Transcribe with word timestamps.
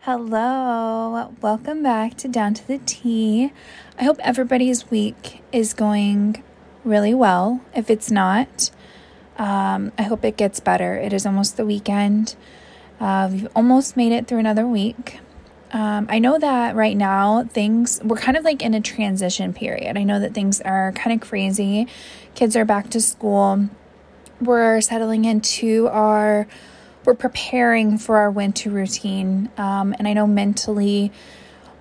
Hello, 0.00 1.34
welcome 1.42 1.82
back 1.82 2.16
to 2.16 2.28
Down 2.28 2.54
to 2.54 2.66
the 2.66 2.78
Tea. 2.78 3.52
I 3.98 4.04
hope 4.04 4.18
everybody's 4.20 4.90
week 4.90 5.42
is 5.52 5.74
going 5.74 6.42
really 6.82 7.12
well. 7.12 7.60
If 7.74 7.90
it's 7.90 8.10
not, 8.10 8.70
um, 9.36 9.92
I 9.98 10.02
hope 10.02 10.24
it 10.24 10.38
gets 10.38 10.60
better. 10.60 10.96
It 10.96 11.12
is 11.12 11.26
almost 11.26 11.58
the 11.58 11.66
weekend. 11.66 12.36
Uh, 12.98 13.28
we've 13.30 13.48
almost 13.54 13.98
made 13.98 14.12
it 14.12 14.26
through 14.26 14.38
another 14.38 14.66
week. 14.66 15.20
Um, 15.72 16.06
I 16.08 16.18
know 16.18 16.38
that 16.38 16.76
right 16.76 16.96
now 16.96 17.44
things, 17.44 18.00
we're 18.04 18.16
kind 18.16 18.36
of 18.36 18.44
like 18.44 18.62
in 18.62 18.74
a 18.74 18.80
transition 18.80 19.52
period. 19.52 19.96
I 19.96 20.04
know 20.04 20.20
that 20.20 20.32
things 20.32 20.60
are 20.60 20.92
kind 20.92 21.20
of 21.20 21.26
crazy. 21.26 21.88
Kids 22.34 22.56
are 22.56 22.64
back 22.64 22.90
to 22.90 23.00
school. 23.00 23.68
We're 24.40 24.80
settling 24.80 25.24
into 25.24 25.88
our 25.88 26.46
we're 27.06 27.14
preparing 27.14 27.98
for 27.98 28.16
our 28.16 28.30
winter 28.30 28.68
routine. 28.68 29.48
Um, 29.56 29.94
and 29.96 30.08
I 30.08 30.12
know 30.12 30.26
mentally, 30.26 31.12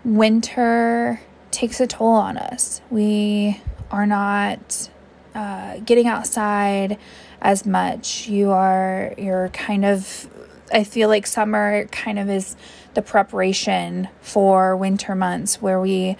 winter 0.06 1.20
takes 1.50 1.80
a 1.80 1.88
toll 1.88 2.14
on 2.14 2.38
us. 2.38 2.80
We 2.92 3.60
are 3.90 4.06
not 4.06 4.90
uh, 5.34 5.80
getting 5.80 6.08
outside 6.08 7.00
as 7.42 7.66
much. 7.66 8.28
You 8.28 8.52
are, 8.52 9.16
you're 9.18 9.50
kind 9.50 9.84
of, 9.84 10.30
I 10.72 10.84
feel 10.84 11.10
like 11.10 11.26
summer 11.26 11.86
kind 11.88 12.20
of 12.20 12.30
is 12.30 12.56
the 12.96 13.02
preparation 13.02 14.10
for 14.22 14.76
winter 14.76 15.14
months 15.16 15.62
where 15.62 15.80
we 15.80 16.18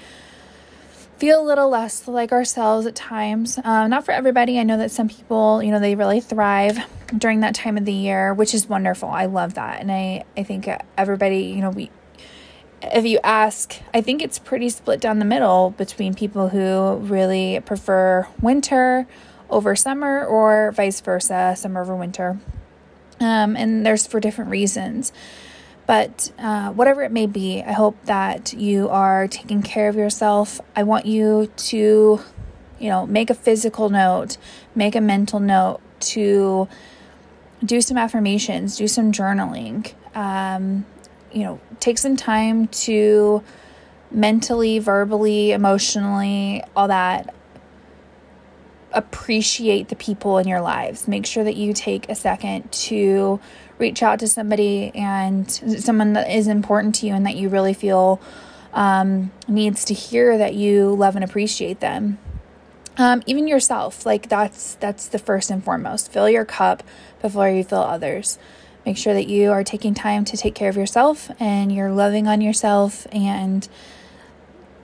feel 1.18 1.42
a 1.42 1.46
little 1.46 1.70
less 1.70 2.08
like 2.08 2.32
ourselves 2.32 2.86
at 2.86 2.96
times. 2.96 3.58
Um, 3.64 3.90
not 3.90 4.06
for 4.06 4.12
everybody. 4.12 4.60
I 4.60 4.64
know 4.64 4.78
that 4.78 4.92
some 4.92 5.08
people, 5.08 5.64
you 5.64 5.72
know, 5.72 5.80
they 5.80 5.96
really 5.96 6.20
thrive 6.20 6.78
during 7.18 7.40
that 7.40 7.56
time 7.56 7.78
of 7.78 7.86
the 7.86 7.94
year, 7.94 8.34
which 8.34 8.54
is 8.54 8.68
wonderful. 8.68 9.10
I 9.10 9.26
love 9.26 9.54
that. 9.56 9.80
And 9.80 9.92
I, 9.92 10.26
I 10.36 10.44
think 10.44 10.70
everybody, 10.98 11.44
you 11.44 11.62
know, 11.62 11.70
we, 11.70 11.90
if 12.82 13.06
you 13.06 13.20
ask, 13.24 13.80
I 13.94 14.02
think 14.02 14.22
it's 14.22 14.40
pretty 14.40 14.70
split 14.70 15.00
down 15.00 15.20
the 15.20 15.26
middle 15.26 15.72
between 15.72 16.14
people 16.14 16.50
who 16.50 16.98
really 16.98 17.62
prefer 17.66 18.28
winter 18.42 19.08
over 19.50 19.76
summer 19.76 20.26
or 20.26 20.74
vice 20.74 21.00
versa, 21.00 21.56
summer 21.58 21.82
over 21.82 21.96
winter. 21.96 22.40
Um, 23.20 23.56
and 23.56 23.86
there's 23.86 24.06
for 24.06 24.20
different 24.20 24.52
reasons. 24.52 25.14
But 25.88 26.32
uh, 26.40 26.72
whatever 26.72 27.04
it 27.04 27.12
may 27.12 27.28
be, 27.28 27.62
I 27.62 27.74
hope 27.74 27.96
that 28.06 28.54
you 28.54 28.90
are 28.90 29.28
taking 29.28 29.62
care 29.62 29.88
of 29.88 29.96
yourself. 29.96 30.60
I 30.76 30.84
want 30.84 31.06
you 31.06 31.52
to, 31.56 32.20
you 32.80 32.90
know, 32.90 33.06
make 33.06 33.30
a 33.30 33.36
physical 33.36 33.90
note, 33.90 34.38
make 34.74 34.96
a 34.96 35.02
mental 35.02 35.40
note 35.40 35.82
to 36.02 36.68
do 37.64 37.82
some 37.82 37.98
affirmations, 37.98 38.78
do 38.78 38.88
some 38.88 39.12
journaling. 39.12 39.94
Um, 40.16 40.86
you 41.32 41.44
know, 41.44 41.60
take 41.80 41.98
some 41.98 42.16
time 42.16 42.68
to 42.68 43.44
mentally, 44.10 44.80
verbally, 44.80 45.52
emotionally, 45.52 46.64
all 46.76 46.88
that 46.88 47.34
appreciate 48.96 49.90
the 49.90 49.96
people 49.96 50.38
in 50.38 50.48
your 50.48 50.62
lives. 50.62 51.08
Make 51.08 51.26
sure 51.26 51.44
that 51.44 51.58
you 51.58 51.74
take 51.74 52.10
a 52.10 52.16
second 52.16 52.72
to 52.72 53.40
reach 53.78 54.02
out 54.02 54.20
to 54.20 54.28
somebody 54.28 54.92
and 54.96 55.50
someone 55.52 56.14
that 56.14 56.30
is 56.30 56.48
important 56.48 56.96
to 56.96 57.08
you 57.08 57.14
and 57.14 57.26
that 57.26 57.36
you 57.36 57.50
really 57.50 57.74
feel 57.74 58.22
um, 58.74 59.32
needs 59.48 59.86
to 59.86 59.94
hear 59.94 60.38
that 60.38 60.54
you 60.54 60.94
love 60.94 61.16
and 61.16 61.24
appreciate 61.24 61.80
them. 61.80 62.18
Um, 62.98 63.24
even 63.26 63.48
yourself, 63.48 64.06
like 64.06 64.30
that's 64.30 64.76
that's 64.76 65.08
the 65.08 65.20
first 65.20 65.50
and 65.50 65.64
foremost. 65.64 66.12
Fill 66.12 66.30
your 66.30 66.46
cup 66.46 66.84
before 67.22 67.50
you 67.50 67.64
fill 67.64 67.82
others. 67.82 68.40
Make 68.86 68.98
sure 68.98 69.14
that 69.14 69.28
you 69.28 69.52
are 69.52 69.64
taking 69.64 69.94
time 69.94 70.24
to 70.26 70.38
take 70.38 70.56
care 70.56 70.70
of 70.70 70.78
yourself 70.78 71.32
and 71.40 71.74
you're 71.74 71.92
loving 71.92 72.28
on 72.28 72.40
yourself 72.40 73.08
and 73.12 73.68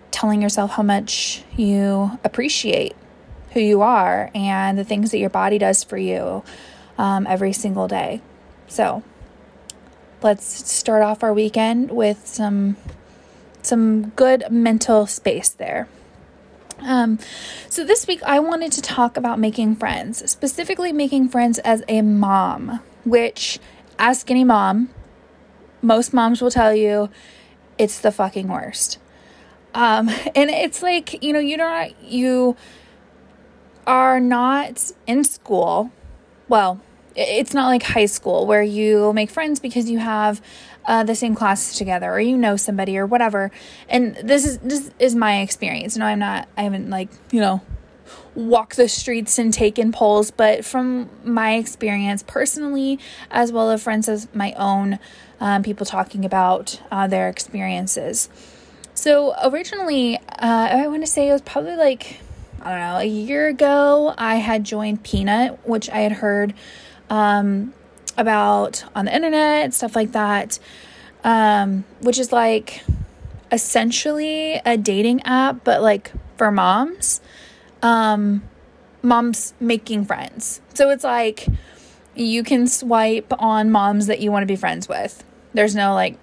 telling 0.10 0.42
yourself 0.42 0.72
how 0.72 0.84
much 0.84 1.44
you 1.56 2.20
appreciate 2.24 2.96
who 3.52 3.60
you 3.60 3.82
are 3.82 4.32
and 4.34 4.78
the 4.78 4.84
things 4.84 5.12
that 5.12 5.20
your 5.20 5.30
body 5.30 5.58
does 5.58 5.84
for 5.84 5.98
you 5.98 6.44
um, 6.98 7.28
every 7.28 7.54
single 7.54 7.88
day. 7.88 8.22
So 8.72 9.04
let's 10.22 10.46
start 10.72 11.04
off 11.04 11.24
our 11.24 11.34
weekend 11.34 11.92
with 11.92 12.26
some 12.26 12.78
some 13.62 14.12
good 14.12 14.46
mental 14.50 15.06
space 15.08 15.50
there. 15.50 15.90
Um, 16.80 17.20
so 17.68 17.84
this 17.84 18.08
week 18.08 18.24
I 18.24 18.40
wanted 18.40 18.72
to 18.72 18.82
talk 18.82 19.18
about 19.18 19.40
making 19.40 19.76
friends, 19.76 20.32
specifically 20.32 20.94
making 20.94 21.28
friends 21.28 21.60
as 21.60 21.84
a 21.90 22.02
mom, 22.02 22.80
which 23.04 23.60
ask 24.00 24.32
any 24.32 24.46
mom, 24.46 24.90
most 25.82 26.14
moms 26.14 26.42
will 26.42 26.50
tell 26.50 26.74
you 26.74 27.10
it's 27.78 28.00
the 28.00 28.12
fucking 28.12 28.48
worst. 28.48 29.00
Um, 29.74 30.08
and 30.34 30.50
it's 30.50 30.82
like, 30.82 31.22
you 31.22 31.34
know, 31.34 31.40
you 31.40 31.58
don't 31.58 31.94
you 32.02 32.56
are 33.86 34.22
not 34.22 34.94
in 35.08 35.26
school. 35.26 35.92
Well, 36.48 36.80
it's 37.16 37.54
not 37.54 37.68
like 37.68 37.84
high 37.84 38.06
school 38.06 38.46
where 38.46 38.64
you 38.64 39.14
make 39.14 39.30
friends 39.30 39.60
because 39.60 39.90
you 39.90 40.00
have 40.00 40.42
uh, 40.86 41.04
the 41.04 41.16
same 41.16 41.36
classes 41.36 41.78
together 41.78 42.12
or 42.12 42.20
you 42.20 42.38
know 42.38 42.56
somebody 42.56 42.98
or 42.98 43.06
whatever. 43.06 43.52
And 43.90 44.16
this 44.16 44.46
is 44.46 44.58
this 44.60 44.92
is 45.00 45.16
my 45.16 45.42
experience. 45.42 45.98
No, 45.98 46.06
I'm 46.06 46.20
not. 46.20 46.48
I 46.58 46.64
haven't 46.64 46.90
like 46.90 47.10
you 47.32 47.40
know 47.40 47.62
walk 48.34 48.76
the 48.76 48.88
streets 48.88 49.38
and 49.38 49.54
taken 49.54 49.92
polls, 49.92 50.32
but 50.32 50.64
from 50.64 51.10
my 51.24 51.56
experience 51.56 52.24
personally, 52.24 53.00
as 53.30 53.52
well 53.52 53.72
as 53.72 53.84
friends 53.84 54.08
as 54.08 54.28
my 54.34 54.54
own, 54.54 55.00
um, 55.40 55.64
people 55.64 55.86
talking 55.86 56.24
about 56.24 56.82
uh, 56.92 57.08
their 57.08 57.30
experiences. 57.30 58.30
So 58.94 59.34
originally, 59.44 60.18
uh, 60.18 60.22
I 60.72 60.88
want 60.88 61.04
to 61.04 61.08
say 61.08 61.30
it 61.30 61.34
was 61.34 61.42
probably 61.42 61.76
like 61.76 62.20
I 62.62 62.70
don't 62.70 62.80
know 62.80 62.98
a 62.98 63.06
year 63.06 63.48
ago. 63.48 64.14
I 64.18 64.36
had 64.36 64.64
joined 64.64 65.04
Peanut, 65.04 65.68
which 65.68 65.90
I 65.90 66.00
had 66.00 66.12
heard 66.12 66.54
um, 67.12 67.74
about 68.18 68.84
on 68.96 69.06
the 69.06 69.16
internet 69.16 69.74
stuff 69.74 69.96
like 69.96 70.14
that, 70.14 70.58
um, 71.24 71.84
which 72.00 72.18
is 72.18 72.32
like 72.32 72.84
essentially 73.52 74.62
a 74.66 74.78
dating 74.78 75.22
app, 75.24 75.64
but 75.64 75.82
like 75.82 76.12
for 76.38 76.50
moms, 76.52 77.22
um, 77.84 78.42
moms 79.04 79.54
making 79.60 80.06
friends. 80.06 80.62
So 80.74 80.90
it's 80.90 81.04
like 81.04 81.46
you 82.16 82.44
can 82.44 82.66
swipe 82.68 83.32
on 83.40 83.70
moms 83.72 84.08
that 84.08 84.22
you 84.22 84.32
want 84.32 84.44
to 84.44 84.48
be 84.48 84.56
friends 84.56 84.88
with. 84.88 85.24
There's 85.54 85.76
no 85.76 85.94
like 85.94 86.18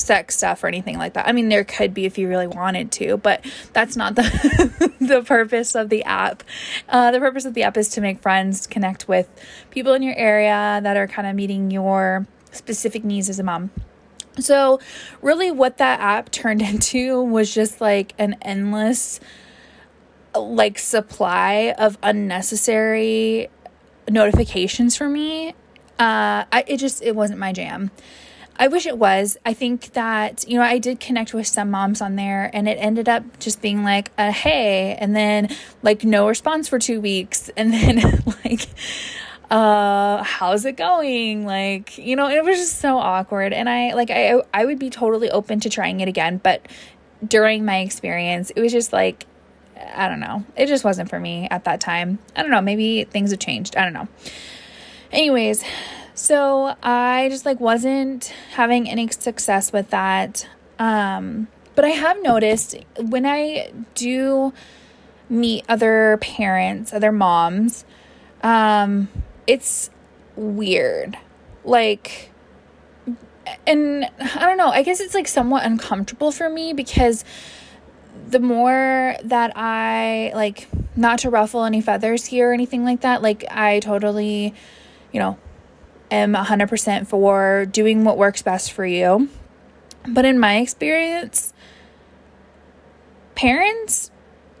sex 0.00 0.36
stuff 0.36 0.64
or 0.64 0.66
anything 0.66 0.98
like 0.98 1.14
that. 1.14 1.26
I 1.26 1.32
mean, 1.32 1.48
there 1.48 1.64
could 1.64 1.94
be 1.94 2.04
if 2.06 2.18
you 2.18 2.28
really 2.28 2.46
wanted 2.46 2.92
to, 2.92 3.16
but 3.16 3.44
that's 3.72 3.96
not 3.96 4.16
the 4.16 4.92
the 5.00 5.22
purpose 5.22 5.74
of 5.74 5.88
the 5.88 6.04
app. 6.04 6.42
Uh, 6.88 7.10
the 7.10 7.18
purpose 7.18 7.44
of 7.44 7.54
the 7.54 7.62
app 7.62 7.76
is 7.76 7.88
to 7.90 8.00
make 8.00 8.20
friends, 8.20 8.66
connect 8.66 9.08
with 9.08 9.28
people 9.70 9.94
in 9.94 10.02
your 10.02 10.16
area 10.16 10.80
that 10.82 10.96
are 10.96 11.06
kind 11.06 11.26
of 11.26 11.34
meeting 11.34 11.70
your 11.70 12.26
specific 12.52 13.04
needs 13.04 13.28
as 13.28 13.38
a 13.38 13.42
mom. 13.42 13.70
So, 14.38 14.80
really, 15.22 15.50
what 15.50 15.78
that 15.78 16.00
app 16.00 16.30
turned 16.30 16.62
into 16.70 17.22
was 17.22 17.52
just 17.52 17.80
like 17.80 18.14
an 18.18 18.36
endless, 18.42 19.20
like, 20.34 20.78
supply 20.78 21.74
of 21.76 21.98
unnecessary 22.02 23.48
notifications 24.08 24.96
for 24.96 25.08
me. 25.08 25.50
Uh, 25.98 26.44
I, 26.50 26.64
it 26.66 26.78
just 26.78 27.02
it 27.02 27.14
wasn't 27.14 27.38
my 27.38 27.52
jam. 27.52 27.90
I 28.60 28.68
wish 28.68 28.84
it 28.84 28.98
was. 28.98 29.38
I 29.46 29.54
think 29.54 29.94
that, 29.94 30.46
you 30.46 30.58
know, 30.58 30.62
I 30.62 30.76
did 30.76 31.00
connect 31.00 31.32
with 31.32 31.46
some 31.46 31.70
moms 31.70 32.02
on 32.02 32.16
there 32.16 32.50
and 32.52 32.68
it 32.68 32.76
ended 32.78 33.08
up 33.08 33.38
just 33.38 33.62
being 33.62 33.84
like 33.84 34.12
a 34.18 34.30
hey, 34.30 34.96
and 35.00 35.16
then 35.16 35.48
like 35.82 36.04
no 36.04 36.28
response 36.28 36.68
for 36.68 36.78
two 36.78 37.00
weeks. 37.00 37.50
And 37.56 37.72
then 37.72 38.22
like, 38.44 38.68
uh, 39.50 40.22
how's 40.22 40.66
it 40.66 40.76
going? 40.76 41.46
Like, 41.46 41.96
you 41.96 42.16
know, 42.16 42.28
it 42.28 42.44
was 42.44 42.58
just 42.58 42.80
so 42.80 42.98
awkward. 42.98 43.54
And 43.54 43.66
I, 43.66 43.94
like, 43.94 44.10
I, 44.10 44.42
I 44.52 44.66
would 44.66 44.78
be 44.78 44.90
totally 44.90 45.30
open 45.30 45.60
to 45.60 45.70
trying 45.70 46.00
it 46.00 46.08
again. 46.08 46.36
But 46.36 46.66
during 47.26 47.64
my 47.64 47.78
experience, 47.78 48.50
it 48.50 48.60
was 48.60 48.72
just 48.72 48.92
like, 48.92 49.26
I 49.94 50.08
don't 50.08 50.20
know. 50.20 50.44
It 50.54 50.66
just 50.66 50.84
wasn't 50.84 51.08
for 51.08 51.18
me 51.18 51.48
at 51.50 51.64
that 51.64 51.80
time. 51.80 52.18
I 52.36 52.42
don't 52.42 52.50
know. 52.50 52.60
Maybe 52.60 53.04
things 53.04 53.30
have 53.30 53.40
changed. 53.40 53.76
I 53.76 53.84
don't 53.84 53.94
know. 53.94 54.08
Anyways, 55.12 55.64
so 56.14 56.74
I 56.82 57.28
just 57.30 57.44
like 57.46 57.60
wasn't 57.60 58.26
having 58.52 58.88
any 58.88 59.08
success 59.08 59.72
with 59.72 59.90
that. 59.90 60.48
Um, 60.78 61.48
but 61.74 61.84
I 61.84 61.90
have 61.90 62.22
noticed 62.22 62.76
when 62.98 63.26
I 63.26 63.72
do 63.94 64.52
meet 65.28 65.64
other 65.68 66.18
parents, 66.20 66.92
other 66.92 67.12
moms, 67.12 67.84
um, 68.42 69.08
it's 69.46 69.90
weird. 70.36 71.16
Like, 71.64 72.30
and 73.66 74.04
I 74.18 74.46
don't 74.46 74.58
know, 74.58 74.70
I 74.70 74.82
guess 74.82 75.00
it's 75.00 75.14
like 75.14 75.28
somewhat 75.28 75.64
uncomfortable 75.64 76.32
for 76.32 76.48
me 76.48 76.72
because 76.72 77.24
the 78.28 78.40
more 78.40 79.16
that 79.24 79.52
I 79.56 80.32
like 80.34 80.68
not 80.96 81.20
to 81.20 81.30
ruffle 81.30 81.64
any 81.64 81.80
feathers 81.80 82.26
here 82.26 82.50
or 82.50 82.52
anything 82.52 82.84
like 82.84 83.00
that. 83.00 83.22
Like, 83.22 83.44
I 83.50 83.80
totally, 83.80 84.54
you 85.12 85.20
know, 85.20 85.38
am 86.10 86.34
100% 86.34 87.06
for 87.06 87.66
doing 87.66 88.04
what 88.04 88.18
works 88.18 88.42
best 88.42 88.72
for 88.72 88.84
you. 88.84 89.28
But 90.08 90.24
in 90.24 90.38
my 90.38 90.58
experience, 90.58 91.52
parents 93.34 94.10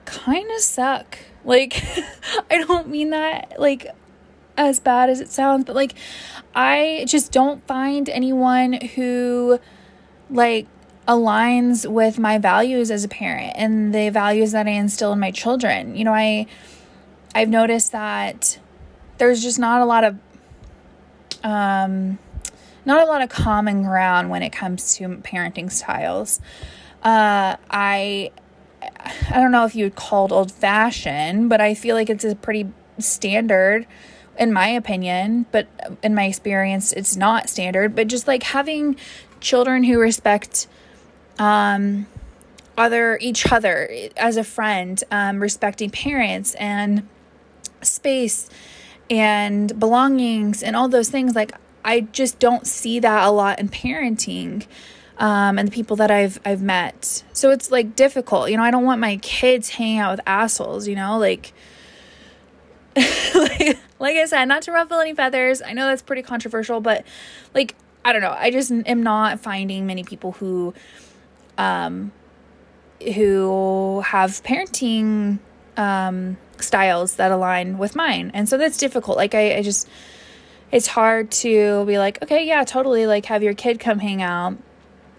kind 0.04 0.50
of 0.50 0.60
suck. 0.60 1.18
Like, 1.44 1.82
I 2.50 2.58
don't 2.58 2.88
mean 2.88 3.10
that 3.10 3.54
like 3.58 3.86
as 4.56 4.78
bad 4.78 5.08
as 5.08 5.20
it 5.20 5.30
sounds, 5.30 5.64
but 5.64 5.74
like, 5.74 5.94
I 6.54 7.04
just 7.08 7.32
don't 7.32 7.66
find 7.66 8.08
anyone 8.08 8.72
who 8.72 9.58
like 10.28 10.66
aligns 11.08 11.90
with 11.90 12.18
my 12.18 12.38
values 12.38 12.90
as 12.90 13.02
a 13.02 13.08
parent 13.08 13.52
and 13.56 13.94
the 13.94 14.10
values 14.10 14.52
that 14.52 14.66
I 14.66 14.70
instill 14.70 15.12
in 15.12 15.18
my 15.18 15.30
children. 15.30 15.96
You 15.96 16.04
know, 16.04 16.14
I 16.14 16.46
I've 17.34 17.48
noticed 17.48 17.92
that 17.92 18.58
there's 19.18 19.42
just 19.42 19.58
not 19.58 19.80
a 19.80 19.84
lot 19.84 20.04
of 20.04 20.16
um 21.42 22.18
not 22.84 23.02
a 23.02 23.04
lot 23.04 23.22
of 23.22 23.28
common 23.28 23.82
ground 23.82 24.30
when 24.30 24.42
it 24.42 24.50
comes 24.50 24.94
to 24.96 25.08
parenting 25.08 25.70
styles. 25.70 26.40
Uh 27.02 27.56
I 27.70 28.30
I 29.30 29.34
don't 29.34 29.52
know 29.52 29.64
if 29.64 29.74
you 29.74 29.84
would 29.84 29.96
call 29.96 30.26
it 30.26 30.32
old 30.32 30.52
fashioned, 30.52 31.48
but 31.48 31.60
I 31.60 31.74
feel 31.74 31.94
like 31.96 32.10
it's 32.10 32.24
a 32.24 32.34
pretty 32.34 32.68
standard 32.98 33.86
in 34.38 34.52
my 34.52 34.68
opinion, 34.68 35.44
but 35.52 35.66
in 36.02 36.14
my 36.14 36.24
experience 36.24 36.92
it's 36.92 37.16
not 37.16 37.48
standard, 37.48 37.94
but 37.94 38.08
just 38.08 38.26
like 38.26 38.42
having 38.42 38.96
children 39.40 39.84
who 39.84 39.98
respect 39.98 40.66
um, 41.38 42.06
other 42.76 43.18
each 43.20 43.50
other 43.52 43.90
as 44.16 44.36
a 44.36 44.44
friend, 44.44 45.02
um, 45.10 45.40
respecting 45.40 45.90
parents 45.90 46.54
and 46.54 47.06
space 47.82 48.48
and 49.10 49.78
belongings 49.78 50.62
and 50.62 50.76
all 50.76 50.88
those 50.88 51.10
things. 51.10 51.34
Like 51.34 51.52
I 51.84 52.02
just 52.02 52.38
don't 52.38 52.66
see 52.66 53.00
that 53.00 53.26
a 53.26 53.30
lot 53.30 53.58
in 53.58 53.68
parenting. 53.68 54.66
Um, 55.18 55.58
and 55.58 55.68
the 55.68 55.72
people 55.72 55.96
that 55.96 56.10
I've 56.10 56.40
I've 56.46 56.62
met. 56.62 57.24
So 57.34 57.50
it's 57.50 57.70
like 57.70 57.94
difficult. 57.94 58.50
You 58.50 58.56
know, 58.56 58.62
I 58.62 58.70
don't 58.70 58.84
want 58.84 59.02
my 59.02 59.16
kids 59.16 59.68
hanging 59.68 59.98
out 59.98 60.12
with 60.12 60.20
assholes, 60.26 60.88
you 60.88 60.94
know, 60.96 61.18
like 61.18 61.52
like, 62.96 63.78
like 63.98 64.16
I 64.16 64.24
said, 64.24 64.46
not 64.46 64.62
to 64.62 64.72
ruffle 64.72 64.98
any 64.98 65.14
feathers. 65.14 65.60
I 65.60 65.74
know 65.74 65.86
that's 65.86 66.00
pretty 66.00 66.22
controversial, 66.22 66.80
but 66.80 67.04
like 67.54 67.74
I 68.04 68.12
don't 68.12 68.22
know. 68.22 68.34
I 68.36 68.50
just 68.50 68.70
am 68.70 69.02
not 69.02 69.40
finding 69.40 69.86
many 69.86 70.04
people 70.04 70.32
who 70.32 70.72
um, 71.58 72.12
who 73.14 74.00
have 74.06 74.30
parenting 74.42 75.38
um, 75.76 76.38
styles 76.62 77.16
that 77.16 77.30
align 77.30 77.78
with 77.78 77.94
mine. 77.94 78.30
And 78.34 78.48
so 78.48 78.56
that's 78.56 78.78
difficult. 78.78 79.16
Like, 79.16 79.34
I, 79.34 79.56
I 79.56 79.62
just, 79.62 79.88
it's 80.70 80.86
hard 80.86 81.30
to 81.32 81.84
be 81.86 81.98
like, 81.98 82.22
okay, 82.22 82.46
yeah, 82.46 82.64
totally. 82.64 83.06
Like, 83.06 83.26
have 83.26 83.42
your 83.42 83.54
kid 83.54 83.80
come 83.80 83.98
hang 83.98 84.22
out. 84.22 84.56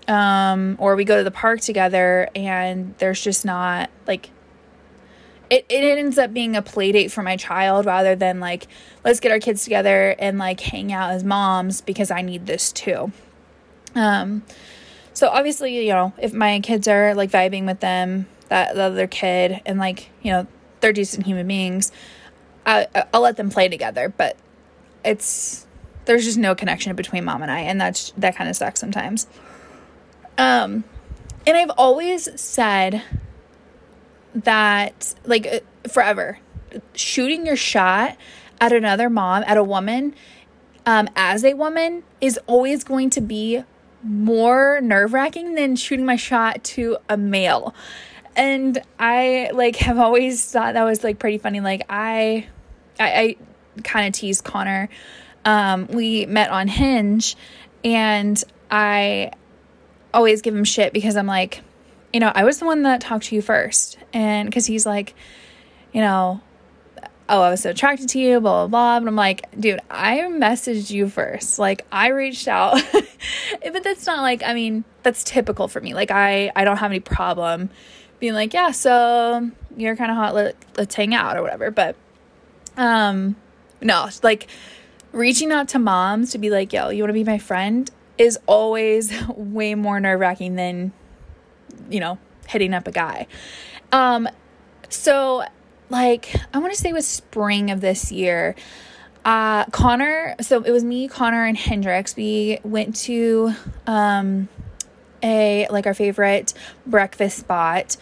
Um, 0.08 0.78
or 0.80 0.96
we 0.96 1.06
go 1.06 1.18
to 1.18 1.24
the 1.24 1.32
park 1.32 1.62
together 1.62 2.28
and 2.36 2.96
there's 2.98 3.22
just 3.22 3.46
not 3.46 3.90
like, 4.08 4.32
it, 5.50 5.66
it 5.70 5.98
ends 5.98 6.18
up 6.18 6.34
being 6.34 6.56
a 6.56 6.62
play 6.62 6.92
date 6.92 7.12
for 7.12 7.22
my 7.22 7.38
child 7.38 7.86
rather 7.86 8.16
than 8.16 8.40
like, 8.40 8.68
let's 9.06 9.20
get 9.20 9.32
our 9.32 9.40
kids 9.40 9.64
together 9.64 10.16
and 10.18 10.38
like 10.38 10.60
hang 10.60 10.92
out 10.92 11.12
as 11.12 11.24
moms 11.24 11.82
because 11.82 12.10
I 12.10 12.22
need 12.24 12.46
this 12.46 12.72
too. 12.72 13.12
Um, 13.94 14.44
so 15.14 15.28
obviously, 15.28 15.86
you 15.86 15.94
know, 15.94 16.14
if 16.18 16.34
my 16.34 16.60
kids 16.62 16.88
are 16.88 17.14
like 17.14 17.30
vibing 17.30 17.66
with 17.66 17.80
them, 17.80 18.28
that 18.50 18.76
the 18.76 18.84
other 18.84 19.08
kid, 19.08 19.62
and 19.66 19.78
like, 19.80 20.10
you 20.22 20.32
know, 20.32 20.48
they're 20.82 20.94
decent 20.94 21.26
human 21.26 21.48
beings, 21.48 21.92
I, 22.66 22.88
I'll 23.14 23.22
let 23.22 23.38
them 23.38 23.50
play 23.50 23.70
together. 23.70 24.10
But 24.10 24.38
it's 25.04 25.66
there's 26.06 26.26
just 26.26 26.38
no 26.38 26.56
connection 26.56 26.96
between 26.96 27.26
mom 27.26 27.42
and 27.42 27.52
I, 27.52 27.60
and 27.60 27.80
that's 27.80 28.12
that 28.18 28.36
kind 28.36 28.50
of 28.50 28.56
sucks 28.56 28.80
sometimes. 28.80 29.28
Um, 30.38 30.84
and 31.46 31.58
I've 31.58 31.72
always 31.78 32.40
said 32.40 33.02
that 34.34 35.14
like 35.26 35.48
uh, 35.48 35.60
forever, 35.90 36.40
shooting 36.94 37.46
your 37.46 37.56
shot 37.56 38.18
at 38.60 38.72
another 38.72 39.10
mom, 39.10 39.44
at 39.46 39.58
a 39.58 39.64
woman, 39.64 40.14
um, 40.86 41.10
as 41.16 41.44
a 41.44 41.54
woman, 41.54 42.04
is 42.20 42.40
always 42.48 42.84
going 42.84 43.10
to 43.12 43.22
be 43.22 43.64
more 44.04 44.80
nerve 44.82 45.14
wracking 45.14 45.56
than 45.56 45.76
shooting 45.76 46.06
my 46.06 46.16
shot 46.16 46.64
to 46.64 46.98
a 47.10 47.18
male. 47.18 47.74
And 48.36 48.82
I 48.98 49.52
like 49.54 49.76
have 49.78 50.00
always 50.00 50.44
thought 50.50 50.74
that 50.74 50.84
was 50.84 51.04
like 51.04 51.20
pretty 51.20 51.38
funny. 51.38 51.60
Like 51.60 51.84
I 51.90 52.48
I, 53.00 53.36
I 53.78 53.82
kind 53.84 54.08
of 54.08 54.14
teased 54.14 54.44
Connor. 54.44 54.90
Um, 55.44 55.88
we 55.88 56.26
met 56.28 56.50
on 56.50 56.68
Hinge 56.68 57.36
and 57.84 58.42
I 58.70 59.32
always 60.14 60.42
give 60.42 60.56
him 60.56 60.64
shit 60.64 60.94
because 60.94 61.16
I'm 61.16 61.28
like, 61.28 61.64
you 62.14 62.20
know, 62.20 62.32
I 62.34 62.44
was 62.44 62.60
the 62.60 62.66
one 62.66 62.84
that 62.84 63.02
talked 63.02 63.26
to 63.26 63.36
you 63.36 63.42
first. 63.42 63.98
And 64.14 64.50
because 64.50 64.66
he's 64.66 64.86
like, 64.86 65.16
you 65.94 66.02
know, 66.02 66.42
oh, 67.30 67.42
I 67.42 67.50
was 67.50 67.62
so 67.62 67.70
attracted 67.70 68.10
to 68.10 68.20
you, 68.20 68.40
blah, 68.42 68.68
blah, 68.68 68.68
blah. 68.68 68.98
And 68.98 69.08
I'm 69.08 69.16
like, 69.16 69.48
dude, 69.58 69.80
I 69.90 70.18
messaged 70.20 70.92
you 70.92 71.08
first. 71.08 71.60
Like, 71.60 71.86
I 71.92 72.10
reached 72.10 72.48
out. 72.48 72.82
but 72.92 73.84
that's 73.84 74.06
not 74.06 74.22
like, 74.22 74.44
I 74.44 74.54
mean, 74.54 74.84
that's 75.04 75.24
typical 75.24 75.68
for 75.68 75.80
me. 75.80 75.94
Like, 75.94 76.12
I, 76.12 76.52
I 76.56 76.66
don't 76.66 76.78
have 76.78 76.92
any 76.92 77.00
problem 77.00 77.70
being 78.22 78.34
like, 78.34 78.54
yeah, 78.54 78.72
so 78.72 79.52
you're 79.76 79.98
kind 79.98 80.10
of 80.10 80.16
hot. 80.16 80.34
Let, 80.34 80.56
let's 80.78 80.96
hang 80.96 81.14
out 81.14 81.36
or 81.36 81.42
whatever. 81.42 81.72
But, 81.72 81.98
um, 82.78 83.36
no, 83.82 84.08
like, 84.24 84.48
reaching 85.12 85.52
out 85.52 85.68
to 85.70 85.80
moms 85.80 86.32
to 86.32 86.38
be 86.38 86.50
like, 86.50 86.72
yo, 86.72 86.88
you 86.90 87.04
want 87.04 87.10
to 87.10 87.14
be 87.14 87.26
my 87.26 87.38
friend 87.38 87.92
is 88.18 88.40
always 88.46 89.12
way 89.36 89.76
more 89.76 90.00
nerve 90.00 90.22
wracking 90.22 90.56
than, 90.56 90.94
you 91.90 92.00
know, 92.00 92.18
hitting 92.48 92.74
up 92.74 92.88
a 92.88 92.92
guy. 92.92 93.28
Um, 93.92 94.30
so 94.88 95.44
like 95.92 96.34
I 96.54 96.60
want 96.60 96.74
to 96.74 96.80
say 96.80 96.94
was 96.94 97.06
spring 97.06 97.70
of 97.70 97.82
this 97.82 98.12
year. 98.12 98.56
Uh, 99.24 99.66
Connor, 99.66 100.36
so 100.42 100.64
it 100.64 100.72
was 100.72 100.84
me, 100.84 101.08
Connor, 101.08 101.46
and 101.46 101.56
Hendrix. 101.56 102.16
We 102.16 102.60
went 102.64 102.96
to 103.02 103.54
um, 103.86 104.50
a 105.24 105.68
like 105.70 105.86
our 105.86 105.94
favorite 105.94 106.54
breakfast 106.86 107.38
spot, 107.40 107.98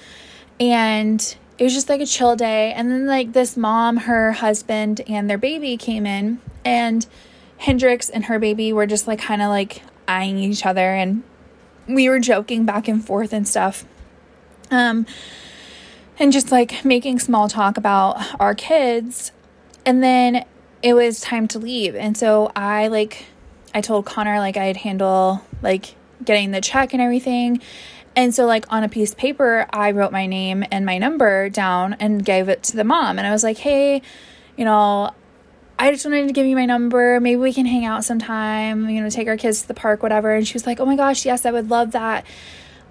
and 0.59 1.35
it 1.57 1.63
was 1.63 1.73
just 1.73 1.89
like 1.89 2.01
a 2.01 2.05
chill 2.05 2.35
day. 2.35 2.73
And 2.73 2.89
then 2.89 3.07
like 3.07 3.33
this 3.33 3.57
mom, 3.57 3.97
her 3.97 4.31
husband, 4.31 5.01
and 5.07 5.29
their 5.29 5.37
baby 5.37 5.77
came 5.77 6.05
in, 6.05 6.39
and 6.63 7.05
Hendrix 7.57 8.09
and 8.09 8.25
her 8.25 8.39
baby 8.39 8.71
were 8.73 8.85
just 8.85 9.07
like 9.07 9.19
kind 9.19 9.41
of 9.41 9.49
like 9.49 9.81
eyeing 10.07 10.37
each 10.39 10.65
other, 10.65 10.93
and 10.93 11.23
we 11.87 12.09
were 12.09 12.19
joking 12.19 12.65
back 12.65 12.87
and 12.87 13.05
forth 13.05 13.33
and 13.33 13.47
stuff. 13.47 13.85
Um, 14.71 15.05
and 16.19 16.31
just 16.31 16.51
like 16.51 16.83
making 16.85 17.19
small 17.19 17.47
talk 17.47 17.77
about 17.77 18.39
our 18.39 18.53
kids. 18.53 19.31
And 19.85 20.03
then 20.03 20.45
it 20.83 20.93
was 20.93 21.21
time 21.21 21.47
to 21.49 21.59
leave. 21.59 21.95
And 21.95 22.15
so 22.15 22.51
I 22.55 22.87
like 22.87 23.25
I 23.73 23.81
told 23.81 24.05
Connor 24.05 24.39
like 24.39 24.57
I'd 24.57 24.77
handle 24.77 25.41
like 25.61 25.95
getting 26.23 26.51
the 26.51 26.61
check 26.61 26.93
and 26.93 27.01
everything. 27.01 27.61
And 28.15 28.33
so 28.33 28.45
like 28.45 28.65
on 28.71 28.83
a 28.83 28.89
piece 28.89 29.11
of 29.11 29.17
paper, 29.17 29.65
I 29.71 29.91
wrote 29.91 30.11
my 30.11 30.25
name 30.25 30.63
and 30.71 30.85
my 30.85 30.97
number 30.97 31.49
down 31.49 31.93
and 31.99 32.23
gave 32.23 32.49
it 32.49 32.63
to 32.63 32.75
the 32.75 32.83
mom. 32.83 33.17
And 33.17 33.27
I 33.27 33.31
was 33.31 33.43
like, 33.43 33.57
"Hey, 33.57 34.01
you 34.57 34.65
know, 34.65 35.11
I 35.77 35.91
just 35.91 36.05
wanted 36.05 36.27
to 36.27 36.33
give 36.33 36.45
you 36.45 36.55
my 36.55 36.65
number. 36.65 37.19
Maybe 37.21 37.37
we 37.37 37.53
can 37.53 37.65
hang 37.65 37.85
out 37.85 38.03
sometime, 38.03 38.89
you 38.89 39.01
know, 39.01 39.09
take 39.09 39.29
our 39.29 39.37
kids 39.37 39.61
to 39.61 39.67
the 39.69 39.73
park, 39.73 40.03
whatever. 40.03 40.33
And 40.33 40.45
she 40.45 40.53
was 40.53 40.67
like, 40.67 40.81
Oh 40.81 40.85
my 40.85 40.97
gosh, 40.97 41.25
yes, 41.25 41.45
I 41.45 41.51
would 41.51 41.69
love 41.69 41.91
that. 41.91 42.25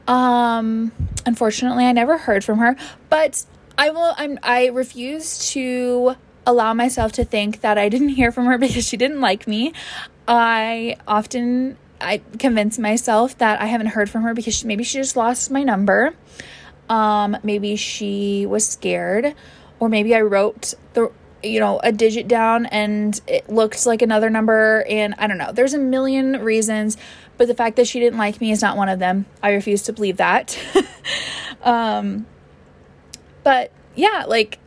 Um, 0.07 0.91
unfortunately, 1.27 1.85
I 1.85 1.93
never 1.93 2.17
heard 2.17 2.43
from 2.43 2.59
her, 2.59 2.77
but 3.11 3.45
I 3.77 3.91
will. 3.91 4.15
I'm. 4.17 4.39
I 4.43 4.67
refuse 4.69 5.51
to 5.53 6.17
allow 6.47 6.73
myself 6.73 7.13
to 7.13 7.25
think 7.25 7.61
that 7.61 7.77
I 7.77 7.91
didn't 7.91 8.09
hear 8.21 8.33
from 8.33 8.47
her 8.47 8.59
because 8.59 8.87
she 8.89 8.97
didn't 8.97 9.21
like 9.21 9.47
me. 9.47 9.75
I 10.27 10.97
often 11.07 11.77
I 12.01 12.23
convince 12.39 12.79
myself 12.79 13.39
that 13.39 13.61
I 13.61 13.67
haven't 13.67 13.89
heard 13.89 14.09
from 14.09 14.23
her 14.23 14.35
because 14.35 14.55
she, 14.55 14.67
maybe 14.67 14.85
she 14.85 14.99
just 14.99 15.17
lost 15.17 15.51
my 15.51 15.63
number. 15.63 16.15
Um, 16.89 17.37
maybe 17.43 17.77
she 17.77 18.47
was 18.47 18.67
scared, 18.67 19.35
or 19.79 19.89
maybe 19.89 20.15
I 20.15 20.23
wrote 20.23 20.75
the 20.95 21.11
you 21.43 21.61
know 21.61 21.79
a 21.85 21.93
digit 21.93 22.27
down 22.27 22.67
and 22.67 23.21
it 23.29 23.49
looked 23.49 23.87
like 23.87 24.03
another 24.03 24.29
number 24.29 24.85
and 24.89 25.15
I 25.19 25.27
don't 25.27 25.39
know. 25.39 25.53
There's 25.53 25.75
a 25.75 25.79
million 25.79 26.43
reasons, 26.43 26.97
but 27.37 27.47
the 27.47 27.55
fact 27.55 27.77
that 27.77 27.87
she 27.87 28.01
didn't 28.01 28.19
like 28.19 28.41
me 28.41 28.51
is 28.51 28.63
not 28.63 28.77
one 28.77 28.89
of 28.89 28.99
them. 28.99 29.27
I 29.43 29.53
refuse 29.53 29.83
to 29.83 29.93
believe 29.93 30.17
that. 30.17 30.59
um, 31.63 32.27
but 33.45 33.71
yeah, 33.95 34.25
like, 34.27 34.59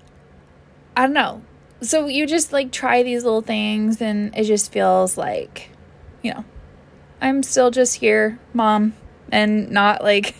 I 0.96 1.04
don't 1.04 1.14
know. 1.14 1.42
So 1.82 2.08
you 2.08 2.28
just 2.28 2.54
like 2.54 2.72
try 2.72 3.04
these 3.04 3.24
little 3.24 3.42
things, 3.42 4.02
and 4.02 4.36
it 4.38 4.44
just 4.44 4.72
feels 4.72 5.18
like, 5.18 5.70
you 6.22 6.34
know, 6.34 6.46
I'm 7.22 7.44
still 7.44 7.70
just 7.70 7.96
here, 7.96 8.40
mom, 8.54 8.94
and 9.32 9.70
not 9.70 10.04
like 10.04 10.36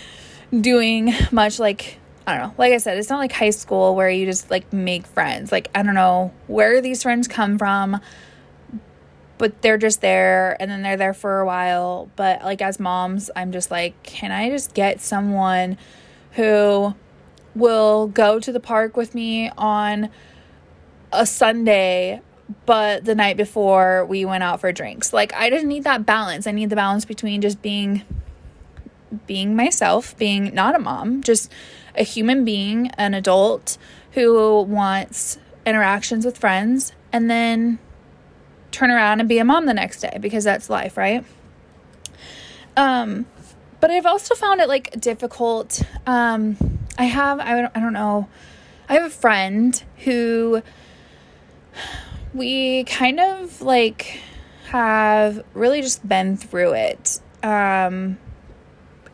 doing 0.52 1.14
much. 1.32 1.58
Like, 1.58 1.98
I 2.26 2.36
don't 2.36 2.48
know. 2.48 2.54
Like 2.58 2.74
I 2.74 2.78
said, 2.78 2.98
it's 2.98 3.08
not 3.08 3.18
like 3.18 3.32
high 3.32 3.50
school 3.50 3.96
where 3.96 4.10
you 4.10 4.26
just 4.26 4.50
like 4.50 4.70
make 4.72 5.06
friends. 5.06 5.50
Like, 5.50 5.70
I 5.74 5.82
don't 5.82 5.94
know 5.94 6.32
where 6.46 6.82
these 6.82 7.02
friends 7.02 7.26
come 7.26 7.56
from, 7.56 8.00
but 9.38 9.62
they're 9.62 9.78
just 9.78 10.02
there 10.02 10.56
and 10.60 10.70
then 10.70 10.82
they're 10.82 10.98
there 10.98 11.14
for 11.14 11.40
a 11.40 11.46
while. 11.46 12.10
But 12.14 12.44
like, 12.44 12.60
as 12.60 12.78
moms, 12.78 13.30
I'm 13.34 13.50
just 13.50 13.70
like, 13.70 14.02
can 14.02 14.30
I 14.30 14.50
just 14.50 14.74
get 14.74 15.00
someone 15.00 15.78
who 16.32 16.94
will 17.54 18.06
go 18.08 18.38
to 18.38 18.52
the 18.52 18.60
park 18.60 18.96
with 18.96 19.14
me 19.14 19.50
on 19.56 20.10
a 21.12 21.24
Sunday, 21.24 22.20
but 22.66 23.04
the 23.04 23.14
night 23.14 23.36
before 23.36 24.04
we 24.06 24.24
went 24.24 24.42
out 24.42 24.60
for 24.60 24.72
drinks? 24.72 25.12
Like, 25.12 25.32
I 25.34 25.50
didn't 25.50 25.68
need 25.68 25.84
that 25.84 26.06
balance. 26.06 26.46
I 26.46 26.52
need 26.52 26.70
the 26.70 26.76
balance 26.76 27.04
between 27.04 27.40
just 27.40 27.62
being 27.62 28.02
being 29.26 29.56
myself, 29.56 30.16
being 30.18 30.54
not 30.54 30.74
a 30.74 30.78
mom, 30.78 31.22
just 31.22 31.50
a 31.96 32.02
human 32.02 32.44
being, 32.44 32.88
an 32.98 33.14
adult 33.14 33.78
who 34.12 34.62
wants 34.62 35.38
interactions 35.64 36.24
with 36.24 36.36
friends, 36.36 36.92
and 37.12 37.30
then 37.30 37.78
turn 38.70 38.90
around 38.90 39.20
and 39.20 39.28
be 39.28 39.38
a 39.38 39.44
mom 39.44 39.66
the 39.66 39.74
next 39.74 40.00
day 40.00 40.18
because 40.20 40.44
that's 40.44 40.68
life, 40.68 40.96
right? 40.96 41.24
Um, 42.76 43.26
but 43.80 43.90
I've 43.90 44.06
also 44.06 44.34
found 44.34 44.60
it 44.60 44.68
like 44.68 45.00
difficult. 45.00 45.82
Um, 46.06 46.56
I 46.96 47.04
have, 47.04 47.40
I 47.40 47.60
don't, 47.60 47.76
I 47.76 47.80
don't 47.80 47.92
know, 47.92 48.28
I 48.88 48.94
have 48.94 49.04
a 49.04 49.10
friend 49.10 49.82
who 50.04 50.62
we 52.38 52.84
kind 52.84 53.20
of 53.20 53.60
like 53.60 54.20
have 54.68 55.44
really 55.54 55.82
just 55.82 56.06
been 56.08 56.36
through 56.36 56.72
it. 56.74 57.20
Um, 57.42 58.18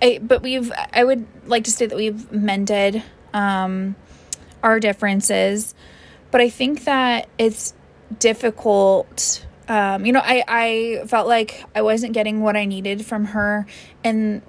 I, 0.02 0.18
but 0.22 0.42
we've 0.42 0.70
I 0.92 1.02
would 1.04 1.26
like 1.46 1.64
to 1.64 1.70
say 1.70 1.86
that 1.86 1.96
we've 1.96 2.30
mended 2.30 3.02
um, 3.32 3.96
our 4.62 4.78
differences, 4.78 5.74
but 6.30 6.40
I 6.40 6.50
think 6.50 6.84
that 6.84 7.28
it's 7.38 7.74
difficult. 8.18 9.46
Um, 9.68 10.04
you 10.04 10.12
know, 10.12 10.22
I 10.22 10.44
I 10.46 11.06
felt 11.06 11.26
like 11.26 11.64
I 11.74 11.82
wasn't 11.82 12.12
getting 12.12 12.40
what 12.40 12.56
I 12.56 12.66
needed 12.66 13.06
from 13.06 13.26
her 13.26 13.66
in 14.02 14.42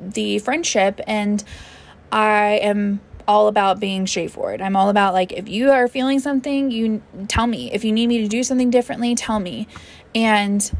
the 0.00 0.40
friendship, 0.40 1.00
and 1.06 1.42
I 2.10 2.60
am 2.62 3.00
all 3.28 3.48
about 3.48 3.80
being 3.80 4.06
straightforward. 4.06 4.60
I'm 4.60 4.76
all 4.76 4.88
about 4.88 5.14
like 5.14 5.32
if 5.32 5.48
you 5.48 5.70
are 5.70 5.88
feeling 5.88 6.20
something, 6.20 6.70
you 6.70 7.02
tell 7.28 7.46
me. 7.46 7.72
If 7.72 7.84
you 7.84 7.92
need 7.92 8.06
me 8.06 8.22
to 8.22 8.28
do 8.28 8.42
something 8.42 8.70
differently, 8.70 9.14
tell 9.14 9.40
me. 9.40 9.66
And 10.14 10.70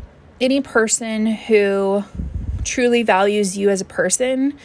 any 0.41 0.61
person 0.61 1.27
who 1.27 2.05
truly 2.65 3.03
values 3.03 3.57
you 3.57 3.71
as 3.71 3.81
a 3.81 3.85
person 3.85 4.59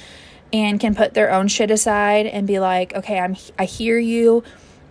and 0.54 0.80
can 0.80 0.96
put 0.96 1.14
their 1.14 1.32
own 1.32 1.48
shit 1.48 1.72
aside 1.72 2.26
and 2.26 2.46
be 2.46 2.60
like, 2.60 2.94
"Okay, 2.96 3.20
I'm 3.20 3.36
I 3.58 3.66
hear 3.66 3.98
you. 3.98 4.44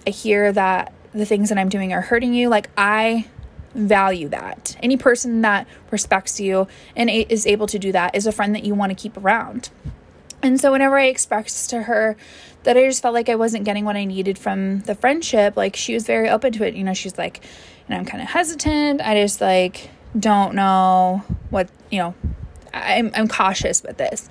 I 0.07 0.11
hear 0.11 0.53
that 0.53 0.93
the 1.13 1.27
things 1.27 1.49
that 1.51 1.59
I'm 1.59 1.69
doing 1.69 1.93
are 1.93 2.01
hurting 2.01 2.35
you." 2.35 2.49
Like 2.49 2.71
I 2.77 3.27
value 3.75 4.29
that. 4.29 4.77
Any 4.83 4.97
person 4.97 5.43
that 5.43 5.67
respects 5.91 6.41
you 6.41 6.67
and 6.97 7.09
is 7.09 7.47
able 7.47 7.67
to 7.69 7.79
do 7.79 7.93
that 7.93 8.15
is 8.15 8.27
a 8.27 8.33
friend 8.33 8.55
that 8.55 8.65
you 8.65 8.75
want 8.75 8.91
to 8.91 8.97
keep 9.01 9.17
around. 9.17 9.71
And 10.43 10.61
so 10.61 10.73
whenever 10.73 10.99
I 10.99 11.07
expressed 11.07 11.71
to 11.71 11.83
her 11.83 12.17
that 12.63 12.77
I 12.77 12.87
just 12.87 13.03
felt 13.03 13.15
like 13.15 13.29
I 13.29 13.35
wasn't 13.37 13.65
getting 13.65 13.85
what 13.85 13.97
I 13.97 14.05
needed 14.05 14.39
from 14.39 14.81
the 14.81 14.95
friendship, 14.95 15.57
like 15.57 15.77
she 15.77 15.95
was 15.95 16.07
very 16.07 16.29
open 16.29 16.53
to 16.55 16.67
it. 16.67 16.75
You 16.75 16.85
know, 16.85 16.95
she's 16.95 17.19
like, 17.19 17.43
and 17.89 17.99
I'm 17.99 18.05
kind 18.05 18.23
of 18.23 18.29
hesitant. 18.29 19.01
I 19.01 19.21
just 19.21 19.41
like 19.41 19.91
don't 20.19 20.55
know 20.55 21.23
what, 21.51 21.69
you 21.91 21.99
know, 21.99 22.15
I'm 22.73 23.11
I'm 23.15 23.29
cautious 23.29 23.83
with 23.83 23.97
this. 23.97 24.29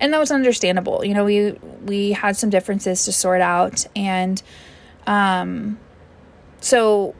And 0.00 0.12
that 0.12 0.18
was 0.18 0.30
understandable. 0.30 1.04
You 1.04 1.14
know, 1.14 1.24
we 1.24 1.52
we 1.84 2.12
had 2.12 2.36
some 2.36 2.50
differences 2.50 3.04
to 3.04 3.12
sort 3.12 3.40
out 3.40 3.86
and 3.94 4.42
um 5.06 5.78
so 6.60 7.14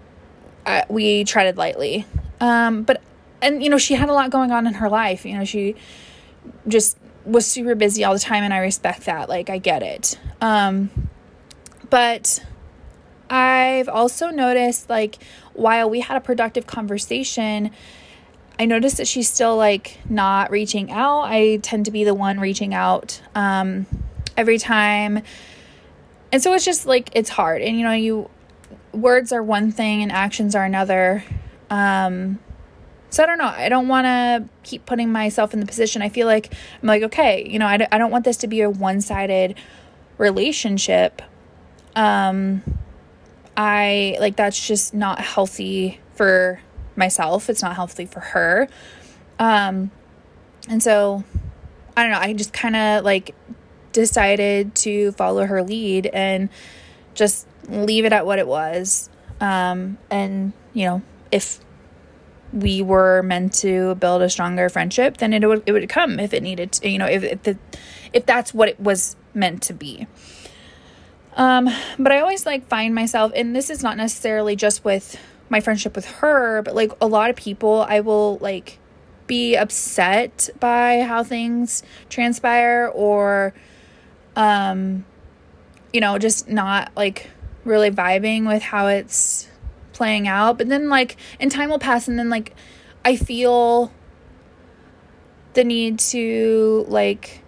uh, 0.67 0.83
we 0.89 1.25
treaded 1.25 1.57
lightly. 1.57 2.07
Um 2.41 2.83
but 2.83 3.03
and 3.41 3.63
you 3.63 3.69
know, 3.69 3.79
she 3.79 3.95
had 3.95 4.09
a 4.09 4.13
lot 4.13 4.31
going 4.31 4.51
on 4.53 4.67
in 4.67 4.75
her 4.75 4.89
life. 4.89 5.27
You 5.27 5.37
know, 5.39 5.45
she 5.45 5.75
just 6.67 6.97
was 7.25 7.47
super 7.47 7.75
busy 7.75 8.05
all 8.05 8.14
the 8.14 8.21
time 8.21 8.43
and 8.45 8.52
I 8.52 8.59
respect 8.59 9.05
that. 9.07 9.29
Like 9.29 9.50
I 9.50 9.59
get 9.59 9.83
it. 9.83 10.19
Um 10.41 10.91
but 11.91 12.45
I've 13.29 13.88
also 13.88 14.29
noticed 14.29 14.91
like 14.91 15.19
while 15.55 15.88
we 15.88 16.00
had 16.00 16.17
a 16.17 16.21
productive 16.21 16.67
conversation, 16.67 17.71
I 18.59 18.67
noticed 18.67 18.99
that 18.99 19.07
she's 19.07 19.29
still 19.29 19.57
like 19.57 19.99
not 20.09 20.50
reaching 20.50 20.91
out. 20.91 21.23
I 21.23 21.57
tend 21.62 21.87
to 21.87 21.91
be 21.91 22.05
the 22.05 22.14
one 22.14 22.38
reaching 22.38 22.75
out 22.75 23.21
um, 23.35 23.87
every 24.37 24.59
time. 24.59 25.23
And 26.31 26.43
so 26.43 26.52
it's 26.55 26.64
just 26.64 26.87
like 26.87 27.11
it's 27.14 27.31
hard. 27.31 27.62
And 27.62 27.76
you 27.76 27.85
know, 27.85 27.93
you 27.93 28.31
words 28.93 29.33
are 29.33 29.43
one 29.43 29.73
thing 29.73 30.02
and 30.02 30.12
actions 30.12 30.55
are 30.55 30.64
another. 30.64 31.25
Um, 31.71 32.38
so 33.12 33.23
I 33.23 33.26
don't 33.26 33.37
know. 33.37 33.45
I 33.45 33.69
don't 33.69 33.88
want 33.88 34.07
to 34.07 34.49
keep 34.62 34.87
putting 34.87 35.12
myself 35.12 35.52
in 35.52 35.61
the 35.61 35.66
position. 35.66 36.00
I 36.00 36.09
feel 36.09 36.26
like 36.26 36.54
I'm 36.81 36.88
like, 36.88 37.02
okay, 37.02 37.47
you 37.47 37.59
know, 37.59 37.66
I 37.66 37.76
d- 37.76 37.87
I 37.92 37.99
don't 37.99 38.11
want 38.11 38.25
this 38.25 38.38
to 38.38 38.47
be 38.47 38.62
a 38.62 38.71
one 38.71 39.02
sided 39.02 39.54
relationship. 40.16 41.21
Um, 41.95 42.62
I 43.54 44.16
like 44.19 44.37
that's 44.37 44.66
just 44.66 44.95
not 44.95 45.21
healthy 45.21 46.00
for 46.14 46.61
myself. 46.97 47.50
It's 47.50 47.61
not 47.61 47.76
healthy 47.76 48.07
for 48.07 48.21
her. 48.21 48.66
Um, 49.38 49.90
and 50.71 50.83
so 50.83 51.23
I 51.95 52.02
don't 52.04 52.12
know. 52.12 52.19
I 52.19 52.33
just 52.33 52.54
kind 52.54 52.76
of 52.76 53.04
like 53.04 53.35
decided 53.92 54.75
to 54.76 55.12
follow 55.12 55.45
her 55.45 55.62
lead 55.62 56.07
and 56.07 56.49
just 57.12 57.47
leave 57.69 58.07
it 58.07 58.14
at 58.14 58.25
what 58.25 58.38
it 58.38 58.47
was. 58.47 59.11
Um, 59.38 59.99
and 60.11 60.54
you 60.73 60.87
know, 60.87 61.02
if 61.31 61.61
we 62.52 62.82
were 62.82 63.23
meant 63.23 63.54
to 63.54 63.94
build 63.97 64.23
a 64.23 64.28
stronger 64.28 64.68
friendship, 64.68 65.18
then 65.18 65.32
it 65.32 65.47
would 65.47 65.62
it 65.66 65.73
would 65.73 65.88
come 65.88 66.21
if 66.21 66.32
it 66.35 66.42
needed 66.42 66.73
to. 66.73 66.88
You 66.88 66.99
know, 66.99 67.06
if 67.06 67.23
if 67.23 67.42
the, 67.42 67.59
if 68.12 68.26
that's 68.26 68.52
what 68.52 68.68
it 68.68 68.80
was 68.80 69.16
meant 69.35 69.62
to 69.62 69.73
be. 69.73 70.06
Um, 71.35 71.68
but 71.99 72.12
I 72.12 72.21
always 72.21 72.44
like 72.44 72.66
find 72.68 72.94
myself, 72.94 73.32
and 73.35 73.56
this 73.56 73.71
is 73.71 73.82
not 73.82 73.97
necessarily 73.97 74.54
just 74.54 74.85
with 74.85 75.18
my 75.49 75.61
friendship 75.61 75.97
with 75.97 76.06
her, 76.06 76.62
but 76.62 76.75
like 76.75 76.92
a 77.00 77.06
lot 77.06 77.30
of 77.30 77.37
people, 77.37 77.87
I 77.88 78.00
will 78.00 78.38
like 78.38 78.78
be 79.26 79.56
upset 79.56 80.50
by 80.61 81.02
how 81.02 81.23
things 81.23 81.82
transpire 82.11 82.90
or 82.92 83.54
um 84.37 85.04
you 85.92 86.00
know, 86.00 86.18
just 86.18 86.49
not 86.49 86.90
like 86.97 87.30
really 87.64 87.90
vibing 87.90 88.47
with 88.47 88.62
how 88.62 88.87
it's 88.87 89.49
playing 89.93 90.29
out. 90.29 90.59
But 90.59 90.69
then 90.69 90.89
like 90.89 91.17
and 91.41 91.51
time 91.51 91.71
will 91.71 91.79
pass 91.79 92.09
and 92.09 92.19
then 92.19 92.31
like 92.31 92.55
I 93.05 93.17
feel 93.17 93.93
the 95.55 95.65
need 95.65 95.99
to 95.99 96.85
like 96.89 97.43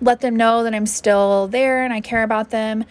let 0.00 0.20
them 0.20 0.36
know 0.36 0.64
that 0.64 0.74
I'm 0.74 0.86
still 0.86 1.48
there 1.48 1.82
and 1.82 1.92
I 1.92 2.00
care 2.00 2.22
about 2.22 2.50
them 2.50 2.84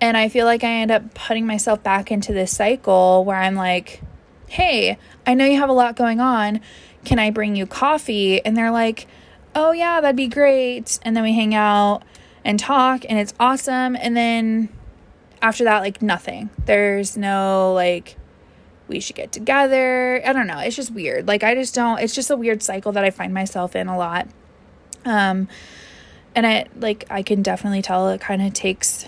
and 0.00 0.16
I 0.16 0.28
feel 0.28 0.46
like 0.46 0.64
I 0.64 0.68
end 0.68 0.90
up 0.90 1.14
putting 1.14 1.46
myself 1.46 1.82
back 1.82 2.10
into 2.10 2.32
this 2.32 2.54
cycle 2.54 3.24
where 3.24 3.36
I'm 3.36 3.54
like, 3.54 4.00
hey, 4.48 4.98
I 5.26 5.34
know 5.34 5.44
you 5.44 5.58
have 5.58 5.68
a 5.68 5.74
lot 5.74 5.94
going 5.94 6.20
on. 6.20 6.60
Can 7.04 7.18
I 7.18 7.30
bring 7.30 7.54
you 7.54 7.66
coffee? 7.66 8.44
And 8.44 8.56
they're 8.56 8.70
like, 8.70 9.06
oh, 9.54 9.72
yeah, 9.72 10.00
that'd 10.00 10.16
be 10.16 10.28
great. 10.28 10.98
And 11.02 11.14
then 11.16 11.22
we 11.22 11.34
hang 11.34 11.54
out 11.54 12.02
and 12.44 12.58
talk, 12.58 13.04
and 13.08 13.18
it's 13.18 13.34
awesome. 13.38 13.94
And 13.96 14.16
then 14.16 14.70
after 15.42 15.64
that, 15.64 15.80
like, 15.80 16.00
nothing. 16.00 16.48
There's 16.64 17.16
no, 17.16 17.74
like, 17.74 18.16
we 18.90 19.00
should 19.00 19.16
get 19.16 19.32
together. 19.32 20.20
I 20.26 20.34
don't 20.34 20.46
know. 20.46 20.58
It's 20.58 20.76
just 20.76 20.90
weird. 20.90 21.26
Like, 21.26 21.42
I 21.42 21.54
just 21.54 21.74
don't, 21.74 22.00
it's 22.00 22.14
just 22.14 22.30
a 22.30 22.36
weird 22.36 22.62
cycle 22.62 22.92
that 22.92 23.04
I 23.04 23.10
find 23.10 23.32
myself 23.32 23.74
in 23.74 23.88
a 23.88 23.96
lot. 23.96 24.28
Um, 25.06 25.48
and 26.34 26.44
it, 26.44 26.68
like, 26.78 27.06
I 27.08 27.22
can 27.22 27.40
definitely 27.40 27.80
tell 27.80 28.10
it 28.10 28.20
kind 28.20 28.42
of 28.42 28.52
takes 28.52 29.06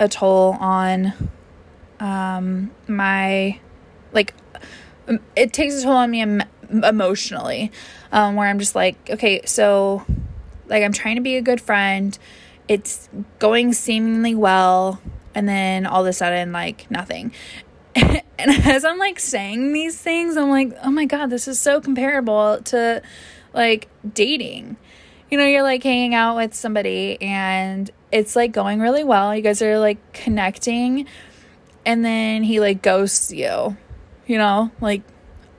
a 0.00 0.08
toll 0.08 0.56
on 0.58 1.12
um, 2.00 2.70
my 2.88 3.60
like 4.12 4.34
it 5.36 5.52
takes 5.52 5.78
a 5.78 5.82
toll 5.82 5.92
on 5.92 6.10
me 6.10 6.22
em- 6.22 6.42
emotionally 6.70 7.70
um, 8.10 8.34
where 8.34 8.48
i'm 8.48 8.58
just 8.58 8.74
like 8.74 8.96
okay 9.10 9.40
so 9.44 10.04
like 10.66 10.82
i'm 10.82 10.92
trying 10.92 11.16
to 11.16 11.22
be 11.22 11.36
a 11.36 11.42
good 11.42 11.60
friend 11.60 12.18
it's 12.66 13.08
going 13.38 13.72
seemingly 13.72 14.34
well 14.34 15.00
and 15.34 15.48
then 15.48 15.86
all 15.86 16.00
of 16.00 16.06
a 16.06 16.12
sudden 16.12 16.50
like 16.50 16.90
nothing 16.90 17.32
and 18.40 18.50
as 18.66 18.84
i'm 18.84 18.98
like 18.98 19.18
saying 19.18 19.72
these 19.72 20.00
things 20.00 20.36
i'm 20.36 20.50
like 20.50 20.72
oh 20.82 20.90
my 20.90 21.04
god 21.04 21.28
this 21.30 21.46
is 21.48 21.58
so 21.58 21.80
comparable 21.80 22.60
to 22.62 23.02
like 23.52 23.88
dating 24.14 24.76
you 25.30 25.38
know 25.38 25.44
you're 25.44 25.62
like 25.62 25.82
hanging 25.82 26.14
out 26.14 26.36
with 26.36 26.54
somebody 26.54 27.20
and 27.20 27.90
it's 28.12 28.36
like 28.36 28.52
going 28.52 28.80
really 28.80 29.04
well. 29.04 29.34
You 29.34 29.42
guys 29.42 29.62
are 29.62 29.78
like 29.78 30.12
connecting 30.12 31.06
and 31.84 32.04
then 32.04 32.42
he 32.42 32.60
like 32.60 32.82
ghosts 32.82 33.32
you. 33.32 33.76
You 34.26 34.38
know, 34.38 34.70
like 34.80 35.02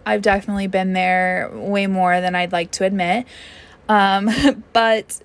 I've 0.05 0.21
definitely 0.21 0.67
been 0.67 0.93
there 0.93 1.49
way 1.53 1.87
more 1.87 2.21
than 2.21 2.35
I'd 2.35 2.51
like 2.51 2.71
to 2.71 2.85
admit. 2.85 3.25
Um 3.87 4.29
but 4.73 5.21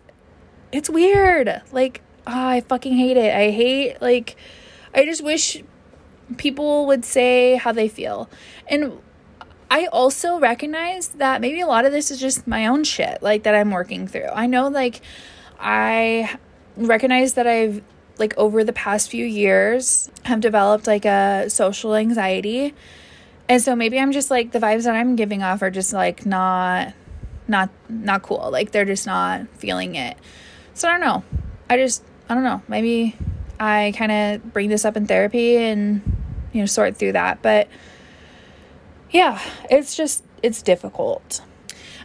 it's 0.72 0.90
weird. 0.90 1.62
Like 1.72 2.02
oh, 2.26 2.48
I 2.48 2.60
fucking 2.60 2.96
hate 2.96 3.16
it. 3.16 3.34
I 3.34 3.50
hate 3.50 4.00
like 4.00 4.36
I 4.94 5.04
just 5.04 5.22
wish 5.22 5.62
people 6.36 6.86
would 6.86 7.04
say 7.04 7.56
how 7.56 7.72
they 7.72 7.88
feel. 7.88 8.28
And 8.66 8.98
I 9.70 9.86
also 9.86 10.38
recognize 10.38 11.08
that 11.08 11.40
maybe 11.40 11.60
a 11.60 11.66
lot 11.66 11.84
of 11.84 11.92
this 11.92 12.10
is 12.10 12.20
just 12.20 12.46
my 12.46 12.66
own 12.66 12.84
shit, 12.84 13.22
like 13.22 13.42
that 13.44 13.54
I'm 13.54 13.70
working 13.70 14.06
through. 14.06 14.28
I 14.28 14.46
know, 14.46 14.68
like, 14.68 15.00
I 15.58 16.38
recognize 16.76 17.34
that 17.34 17.46
I've, 17.46 17.82
like, 18.18 18.36
over 18.36 18.62
the 18.62 18.72
past 18.72 19.10
few 19.10 19.24
years, 19.24 20.10
have 20.24 20.40
developed, 20.40 20.86
like, 20.86 21.04
a 21.04 21.50
social 21.50 21.94
anxiety. 21.94 22.74
And 23.48 23.60
so 23.60 23.74
maybe 23.74 23.98
I'm 23.98 24.12
just, 24.12 24.30
like, 24.30 24.52
the 24.52 24.58
vibes 24.58 24.84
that 24.84 24.94
I'm 24.94 25.16
giving 25.16 25.42
off 25.42 25.62
are 25.62 25.70
just, 25.70 25.92
like, 25.92 26.24
not, 26.24 26.94
not, 27.48 27.70
not 27.88 28.22
cool. 28.22 28.50
Like, 28.50 28.70
they're 28.70 28.84
just 28.84 29.06
not 29.06 29.48
feeling 29.58 29.96
it. 29.96 30.16
So 30.74 30.88
I 30.88 30.92
don't 30.92 31.00
know. 31.00 31.24
I 31.68 31.76
just, 31.76 32.04
I 32.28 32.34
don't 32.34 32.44
know. 32.44 32.62
Maybe 32.68 33.16
I 33.58 33.92
kind 33.96 34.12
of 34.12 34.52
bring 34.52 34.68
this 34.68 34.84
up 34.84 34.96
in 34.96 35.06
therapy 35.06 35.56
and, 35.56 36.15
you 36.56 36.62
know, 36.62 36.66
sort 36.66 36.96
through 36.96 37.12
that. 37.12 37.42
But, 37.42 37.68
yeah, 39.10 39.40
it's 39.70 39.94
just, 39.94 40.24
it's 40.42 40.62
difficult. 40.62 41.42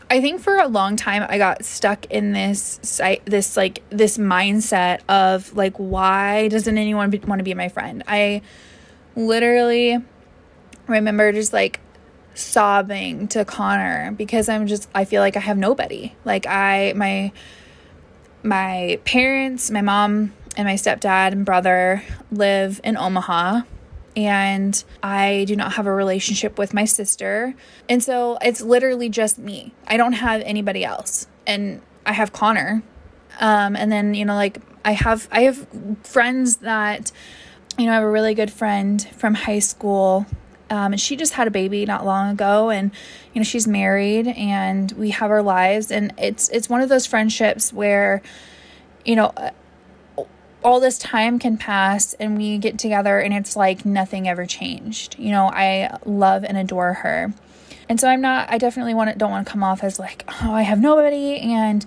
I 0.09 0.19
think 0.19 0.41
for 0.41 0.57
a 0.57 0.67
long 0.67 0.97
time 0.97 1.25
I 1.29 1.37
got 1.37 1.63
stuck 1.63 2.05
in 2.07 2.33
this 2.33 2.81
site 2.83 3.25
this 3.25 3.55
like 3.55 3.81
this 3.91 4.17
mindset 4.17 4.99
of 5.07 5.55
like 5.55 5.77
why 5.77 6.49
doesn't 6.49 6.77
anyone 6.77 7.09
want 7.25 7.39
to 7.39 7.45
be 7.45 7.53
my 7.53 7.69
friend? 7.69 8.03
I 8.09 8.41
literally 9.15 9.99
remember 10.87 11.31
just 11.31 11.53
like 11.53 11.79
sobbing 12.33 13.29
to 13.29 13.45
Connor 13.45 14.11
because 14.11 14.49
I'm 14.49 14.67
just 14.67 14.89
I 14.93 15.05
feel 15.05 15.21
like 15.21 15.37
I 15.37 15.39
have 15.39 15.57
nobody. 15.57 16.13
Like 16.25 16.45
I 16.45 16.91
my 16.93 17.31
my 18.43 18.99
parents, 19.05 19.71
my 19.71 19.81
mom 19.81 20.33
and 20.57 20.67
my 20.67 20.75
stepdad 20.75 21.31
and 21.31 21.45
brother 21.45 22.03
live 22.33 22.81
in 22.83 22.97
Omaha 22.97 23.61
and 24.25 24.83
I 25.03 25.45
do 25.47 25.55
not 25.55 25.73
have 25.73 25.87
a 25.87 25.93
relationship 25.93 26.57
with 26.57 26.73
my 26.73 26.85
sister. 26.85 27.53
And 27.89 28.03
so 28.03 28.37
it's 28.41 28.61
literally 28.61 29.09
just 29.09 29.37
me. 29.37 29.73
I 29.87 29.97
don't 29.97 30.13
have 30.13 30.41
anybody 30.41 30.83
else. 30.83 31.27
And 31.45 31.81
I 32.05 32.13
have 32.13 32.33
Connor. 32.33 32.83
Um, 33.39 33.75
and 33.75 33.91
then, 33.91 34.13
you 34.13 34.25
know, 34.25 34.35
like 34.35 34.59
I 34.83 34.93
have 34.93 35.27
I 35.31 35.41
have 35.41 35.67
friends 36.03 36.57
that 36.57 37.11
you 37.77 37.85
know, 37.85 37.91
I 37.91 37.95
have 37.95 38.03
a 38.03 38.09
really 38.09 38.33
good 38.33 38.51
friend 38.51 39.01
from 39.15 39.33
high 39.33 39.59
school. 39.59 40.25
Um, 40.69 40.93
and 40.93 41.01
she 41.01 41.15
just 41.15 41.33
had 41.33 41.47
a 41.47 41.51
baby 41.51 41.85
not 41.85 42.05
long 42.05 42.31
ago 42.31 42.69
and 42.69 42.91
you 43.33 43.41
know 43.41 43.43
she's 43.43 43.67
married 43.67 44.27
and 44.27 44.89
we 44.93 45.09
have 45.09 45.29
our 45.29 45.43
lives 45.43 45.91
and 45.91 46.13
it's 46.17 46.47
it's 46.47 46.69
one 46.69 46.79
of 46.79 46.87
those 46.87 47.05
friendships 47.05 47.73
where 47.73 48.21
you 49.03 49.17
know 49.17 49.33
all 50.63 50.79
this 50.79 50.97
time 50.97 51.39
can 51.39 51.57
pass 51.57 52.13
and 52.15 52.37
we 52.37 52.57
get 52.57 52.77
together 52.77 53.19
and 53.19 53.33
it's 53.33 53.55
like 53.55 53.85
nothing 53.85 54.27
ever 54.27 54.45
changed. 54.45 55.17
You 55.17 55.31
know, 55.31 55.45
I 55.47 55.97
love 56.05 56.43
and 56.43 56.57
adore 56.57 56.93
her. 56.93 57.33
And 57.89 57.99
so 57.99 58.07
I'm 58.07 58.21
not 58.21 58.49
I 58.51 58.57
definitely 58.57 58.93
want 58.93 59.11
to 59.11 59.17
don't 59.17 59.31
want 59.31 59.45
to 59.45 59.51
come 59.51 59.63
off 59.63 59.83
as 59.83 59.99
like, 59.99 60.23
oh, 60.27 60.53
I 60.53 60.61
have 60.61 60.79
nobody 60.79 61.37
and 61.37 61.85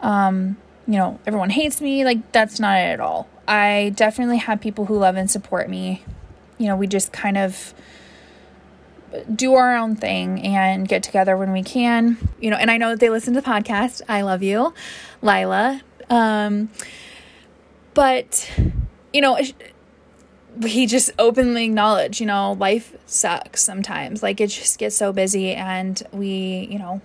um, 0.00 0.56
you 0.86 0.94
know, 0.94 1.18
everyone 1.26 1.50
hates 1.50 1.80
me. 1.80 2.04
Like 2.04 2.32
that's 2.32 2.58
not 2.58 2.78
it 2.78 2.92
at 2.92 3.00
all. 3.00 3.28
I 3.46 3.92
definitely 3.94 4.38
have 4.38 4.60
people 4.60 4.86
who 4.86 4.98
love 4.98 5.16
and 5.16 5.30
support 5.30 5.70
me. 5.70 6.04
You 6.58 6.66
know, 6.66 6.76
we 6.76 6.86
just 6.86 7.12
kind 7.12 7.38
of 7.38 7.72
do 9.34 9.54
our 9.54 9.76
own 9.76 9.96
thing 9.96 10.42
and 10.42 10.86
get 10.86 11.02
together 11.02 11.36
when 11.36 11.52
we 11.52 11.62
can. 11.62 12.18
You 12.40 12.50
know, 12.50 12.56
and 12.56 12.70
I 12.70 12.76
know 12.76 12.90
that 12.90 13.00
they 13.00 13.10
listen 13.10 13.34
to 13.34 13.40
the 13.40 13.46
podcast. 13.46 14.02
I 14.08 14.22
love 14.22 14.42
you, 14.42 14.74
Lila. 15.22 15.82
Um 16.10 16.70
but, 17.98 18.48
you 19.12 19.20
know, 19.20 19.36
he 20.64 20.86
just 20.86 21.10
openly 21.18 21.64
acknowledged, 21.64 22.20
you 22.20 22.26
know, 22.26 22.52
life 22.52 22.96
sucks 23.06 23.60
sometimes. 23.60 24.22
Like 24.22 24.40
it 24.40 24.50
just 24.50 24.78
gets 24.78 24.94
so 24.94 25.12
busy 25.12 25.52
and 25.52 26.00
we, 26.12 26.68
you 26.70 26.78
know, 26.78 27.02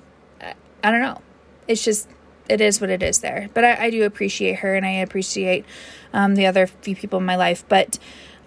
I, 0.83 0.91
don't 0.91 1.01
know. 1.01 1.19
It's 1.67 1.83
just, 1.83 2.07
it 2.47 2.61
is 2.61 2.79
what 2.79 2.91
it 2.91 3.01
is 3.01 3.21
there. 3.21 3.49
But 3.55 3.63
I, 3.63 3.85
I 3.85 3.89
do 3.89 4.03
appreciate 4.03 4.59
her 4.59 4.75
and 4.75 4.85
I 4.85 4.91
appreciate 4.91 5.65
um, 6.13 6.35
the 6.35 6.45
other 6.45 6.67
few 6.67 6.95
people 6.95 7.17
in 7.17 7.25
my 7.25 7.37
life. 7.37 7.65
But, 7.67 7.97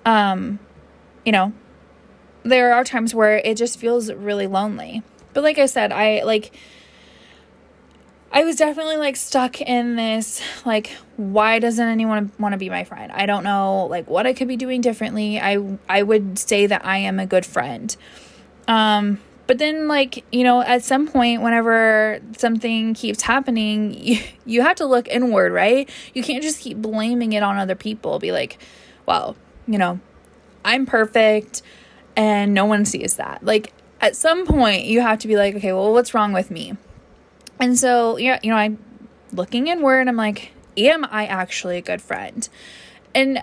um, 0.04 0.60
you 1.24 1.32
know, 1.32 1.52
there 2.44 2.74
are 2.74 2.84
times 2.84 3.12
where 3.12 3.38
it 3.38 3.56
just 3.56 3.76
feels 3.76 4.12
really 4.12 4.46
lonely. 4.46 5.02
But 5.34 5.42
like 5.42 5.58
I 5.58 5.66
said, 5.66 5.90
I 5.90 6.22
like, 6.22 6.54
I 8.36 8.44
was 8.44 8.56
definitely 8.56 8.98
like 8.98 9.16
stuck 9.16 9.62
in 9.62 9.96
this 9.96 10.42
like 10.66 10.88
why 11.16 11.58
doesn't 11.58 11.88
anyone 11.88 12.30
want 12.38 12.52
to 12.52 12.58
be 12.58 12.68
my 12.68 12.84
friend? 12.84 13.10
I 13.10 13.24
don't 13.24 13.44
know 13.44 13.86
like 13.86 14.10
what 14.10 14.26
I 14.26 14.34
could 14.34 14.46
be 14.46 14.58
doing 14.58 14.82
differently. 14.82 15.40
I 15.40 15.78
I 15.88 16.02
would 16.02 16.38
say 16.38 16.66
that 16.66 16.84
I 16.84 16.98
am 16.98 17.18
a 17.18 17.24
good 17.24 17.46
friend. 17.46 17.96
Um 18.68 19.20
but 19.46 19.56
then 19.56 19.88
like, 19.88 20.22
you 20.30 20.44
know, 20.44 20.60
at 20.60 20.84
some 20.84 21.08
point 21.08 21.40
whenever 21.40 22.20
something 22.36 22.92
keeps 22.92 23.22
happening, 23.22 23.94
you, 23.98 24.18
you 24.44 24.60
have 24.60 24.76
to 24.76 24.84
look 24.84 25.08
inward, 25.08 25.50
right? 25.54 25.88
You 26.12 26.22
can't 26.22 26.42
just 26.42 26.60
keep 26.60 26.76
blaming 26.76 27.32
it 27.32 27.42
on 27.42 27.56
other 27.56 27.74
people. 27.74 28.18
Be 28.18 28.32
like, 28.32 28.58
well, 29.06 29.34
you 29.66 29.78
know, 29.78 29.98
I'm 30.62 30.84
perfect 30.84 31.62
and 32.14 32.52
no 32.52 32.66
one 32.66 32.84
sees 32.84 33.14
that. 33.14 33.42
Like 33.42 33.72
at 34.02 34.14
some 34.14 34.44
point 34.44 34.84
you 34.84 35.00
have 35.00 35.20
to 35.20 35.26
be 35.26 35.36
like, 35.36 35.54
okay, 35.54 35.72
well, 35.72 35.94
what's 35.94 36.12
wrong 36.12 36.34
with 36.34 36.50
me? 36.50 36.76
And 37.60 37.78
so, 37.78 38.16
yeah, 38.16 38.38
you 38.42 38.50
know, 38.50 38.56
I'm 38.56 38.78
looking 39.32 39.68
inward. 39.68 40.08
I'm 40.08 40.16
like, 40.16 40.52
am 40.76 41.04
I 41.04 41.26
actually 41.26 41.78
a 41.78 41.82
good 41.82 42.02
friend? 42.02 42.48
And 43.14 43.42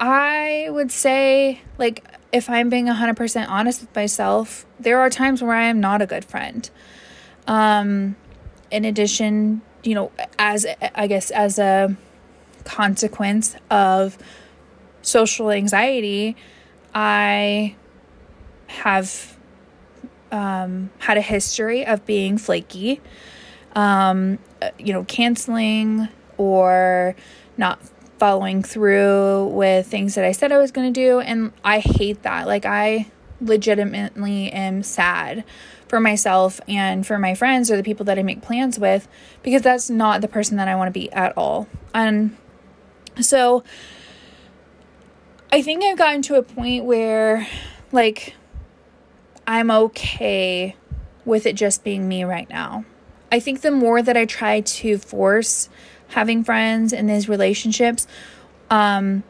I 0.00 0.68
would 0.70 0.92
say, 0.92 1.60
like, 1.76 2.04
if 2.32 2.48
I'm 2.48 2.68
being 2.68 2.86
100% 2.86 3.48
honest 3.48 3.80
with 3.80 3.94
myself, 3.94 4.66
there 4.78 5.00
are 5.00 5.10
times 5.10 5.42
where 5.42 5.54
I 5.54 5.64
am 5.64 5.80
not 5.80 6.02
a 6.02 6.06
good 6.06 6.24
friend. 6.24 6.68
Um, 7.46 8.16
in 8.70 8.84
addition, 8.84 9.62
you 9.82 9.94
know, 9.94 10.12
as 10.38 10.66
I 10.94 11.06
guess 11.06 11.30
as 11.30 11.58
a 11.58 11.96
consequence 12.64 13.56
of 13.70 14.18
social 15.02 15.50
anxiety, 15.50 16.36
I 16.94 17.74
have 18.66 19.37
um, 20.30 20.90
had 20.98 21.16
a 21.16 21.22
history 21.22 21.86
of 21.86 22.04
being 22.06 22.38
flaky, 22.38 23.00
um, 23.74 24.38
uh, 24.62 24.70
you 24.78 24.92
know, 24.92 25.04
canceling 25.04 26.08
or 26.36 27.14
not 27.56 27.80
following 28.18 28.62
through 28.62 29.46
with 29.46 29.86
things 29.86 30.14
that 30.14 30.24
I 30.24 30.32
said 30.32 30.52
I 30.52 30.58
was 30.58 30.70
going 30.70 30.92
to 30.92 31.00
do. 31.00 31.20
And 31.20 31.52
I 31.64 31.78
hate 31.80 32.22
that. 32.22 32.46
Like, 32.46 32.66
I 32.66 33.10
legitimately 33.40 34.50
am 34.50 34.82
sad 34.82 35.44
for 35.86 36.00
myself 36.00 36.60
and 36.68 37.06
for 37.06 37.18
my 37.18 37.34
friends 37.34 37.70
or 37.70 37.76
the 37.76 37.82
people 37.82 38.04
that 38.06 38.18
I 38.18 38.22
make 38.22 38.42
plans 38.42 38.78
with 38.78 39.08
because 39.42 39.62
that's 39.62 39.88
not 39.88 40.20
the 40.20 40.28
person 40.28 40.56
that 40.56 40.68
I 40.68 40.74
want 40.74 40.88
to 40.88 40.92
be 40.92 41.10
at 41.12 41.36
all. 41.36 41.66
And 41.94 42.36
so 43.20 43.64
I 45.50 45.62
think 45.62 45.82
I've 45.82 45.96
gotten 45.96 46.22
to 46.22 46.34
a 46.34 46.42
point 46.42 46.84
where, 46.84 47.46
like, 47.90 48.34
I'm 49.48 49.70
okay 49.70 50.76
with 51.24 51.46
it 51.46 51.56
just 51.56 51.82
being 51.82 52.06
me 52.06 52.22
right 52.22 52.48
now. 52.50 52.84
I 53.32 53.40
think 53.40 53.62
the 53.62 53.70
more 53.70 54.02
that 54.02 54.14
I 54.14 54.26
try 54.26 54.60
to 54.60 54.98
force 54.98 55.70
having 56.08 56.44
friends 56.44 56.92
in 56.92 57.06
these 57.06 57.30
relationships, 57.30 58.06
um, 58.68 59.24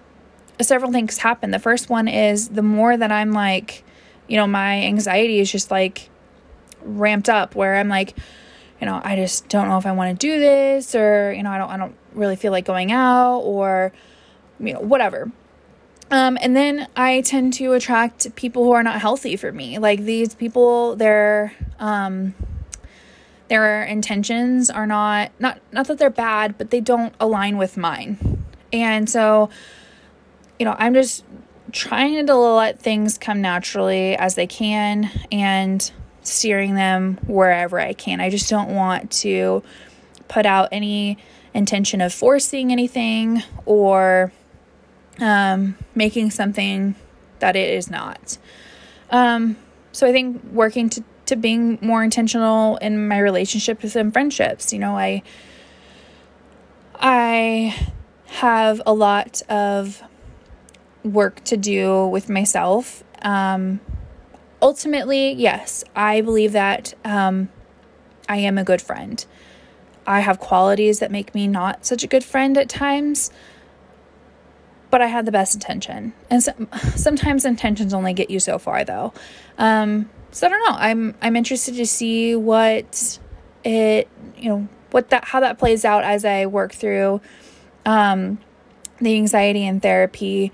several 0.61 0.91
things 0.91 1.19
happen. 1.19 1.53
The 1.53 1.61
first 1.61 1.89
one 1.89 2.09
is 2.09 2.49
the 2.49 2.63
more 2.63 2.97
that 2.97 3.13
I'm 3.13 3.31
like, 3.31 3.85
you 4.27 4.37
know, 4.37 4.49
my 4.49 4.83
anxiety 4.83 5.39
is 5.39 5.53
just 5.53 5.71
like 5.71 6.11
ramped 6.83 7.29
up 7.29 7.55
where 7.55 7.77
I'm 7.77 7.89
like, 7.89 8.19
you 8.81 8.87
know, 8.87 9.01
I 9.05 9.15
just 9.15 9.49
don't 9.49 9.69
know 9.69 9.79
if 9.79 9.87
I 9.87 9.93
want 9.93 10.19
to 10.19 10.27
do 10.27 10.41
this 10.41 10.97
or, 10.97 11.33
you 11.33 11.45
know, 11.45 11.51
I 11.51 11.59
don't 11.59 11.71
I 11.71 11.77
don't 11.77 11.97
really 12.13 12.37
feel 12.37 12.51
like 12.51 12.65
going 12.65 12.91
out 12.91 13.39
or 13.39 13.93
you 14.59 14.75
know, 14.75 14.81
whatever. 14.81 15.31
Um, 16.11 16.39
and 16.41 16.57
then 16.57 16.89
I 16.97 17.21
tend 17.21 17.53
to 17.55 17.73
attract 17.75 18.35
people 18.35 18.65
who 18.65 18.73
are 18.73 18.83
not 18.83 19.01
healthy 19.01 19.37
for 19.37 19.53
me. 19.53 19.79
Like 19.79 20.01
these 20.01 20.35
people, 20.35 20.97
their 20.97 21.53
um, 21.79 22.35
their 23.49 23.83
intentions 23.85 24.71
are 24.71 24.87
not 24.87 25.33
not 25.39 25.61
not 25.73 25.87
that 25.89 25.99
they're 25.99 26.11
bad, 26.11 26.57
but 26.57 26.71
they 26.71 26.81
don't 26.81 27.15
align 27.21 27.59
with 27.59 27.77
mine. 27.77 28.45
And 28.73 29.09
so, 29.09 29.51
you 30.59 30.65
know, 30.65 30.77
I'm 30.79 30.95
just 30.95 31.25
trying 31.73 32.27
to 32.27 32.35
let 32.35 32.81
things 32.81 33.19
come 33.19 33.43
naturally 33.43 34.17
as 34.17 34.35
they 34.35 34.47
can 34.47 35.11
and 35.31 35.91
steering 36.23 36.75
them 36.75 37.19
wherever 37.27 37.79
I 37.79 37.93
can. 37.93 38.21
I 38.21 38.31
just 38.31 38.49
don't 38.49 38.75
want 38.75 39.11
to 39.13 39.63
put 40.29 40.47
out 40.47 40.69
any 40.73 41.19
intention 41.55 42.01
of 42.01 42.13
forcing 42.13 42.73
anything 42.73 43.43
or 43.65 44.33
um, 45.21 45.77
making 45.95 46.31
something 46.31 46.95
that 47.39 47.57
it 47.57 47.75
is 47.75 47.91
not. 47.91 48.39
Um, 49.11 49.57
so 49.93 50.07
I 50.07 50.13
think 50.13 50.43
working 50.45 50.89
to, 50.91 51.05
to 51.27 51.37
being 51.37 51.79
more 51.81 52.03
intentional 52.03 52.77
in 52.79 53.09
my 53.09 53.19
relationships 53.19 53.97
and 53.97 54.13
friendships. 54.13 54.73
You 54.73 54.79
know, 54.79 54.97
I 54.97 55.23
I 57.01 57.75
have 58.27 58.83
a 58.85 58.93
lot 58.93 59.43
of 59.49 60.03
work 61.05 61.43
to 61.45 61.57
do 61.57 62.07
with 62.07 62.29
myself. 62.29 63.05
Um, 63.23 63.81
ultimately, 64.61 65.33
yes, 65.33 65.85
I 65.95 66.21
believe 66.21 66.53
that 66.53 66.95
um, 67.05 67.49
I 68.29 68.39
am 68.39 68.59
a 68.59 68.65
good 68.65 68.83
friend. 68.83 69.25
I 70.07 70.21
have 70.21 70.39
qualities 70.39 71.01
that 71.01 71.11
make 71.11 71.35
me 71.35 71.47
not 71.47 71.85
such 71.85 72.03
a 72.03 72.07
good 72.07 72.25
friend 72.25 72.57
at 72.57 72.69
times, 72.69 73.31
but 74.91 75.03
I 75.03 75.07
had 75.07 75.27
the 75.27 75.33
best 75.33 75.55
intention. 75.55 76.13
And 76.31 76.43
so, 76.43 76.53
sometimes 76.97 77.45
intentions 77.45 77.93
only 77.95 78.13
get 78.13 78.31
you 78.31 78.41
so 78.41 78.59
far, 78.59 78.85
though. 78.85 79.13
Um, 79.59 80.09
so 80.31 80.47
I 80.47 80.51
don't 80.51 80.61
know. 80.61 80.77
I'm 80.79 81.15
I'm 81.23 81.37
interested 81.37 81.75
to 81.77 81.87
see 81.87 82.37
what 82.37 83.19
it 83.65 84.09
you 84.37 84.49
know 84.49 84.69
what 84.91 85.11
that 85.11 85.25
how 85.25 85.41
that 85.41 85.59
plays 85.59 85.85
out 85.85 86.05
as 86.05 86.25
I 86.25 86.47
work 86.47 86.73
through 86.73 87.21
um, 87.87 88.39
the 89.01 89.17
anxiety 89.17 89.67
and 89.67 89.83
therapy, 89.83 90.53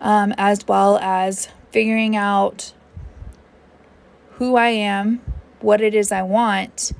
um, 0.00 0.34
as 0.38 0.66
well 0.66 0.98
as 0.98 1.48
figuring 1.70 2.16
out 2.16 2.72
who 4.32 4.56
I 4.56 4.68
am, 4.68 5.20
what 5.60 5.80
it 5.80 5.94
is 5.94 6.12
I 6.12 6.22
want, 6.22 6.92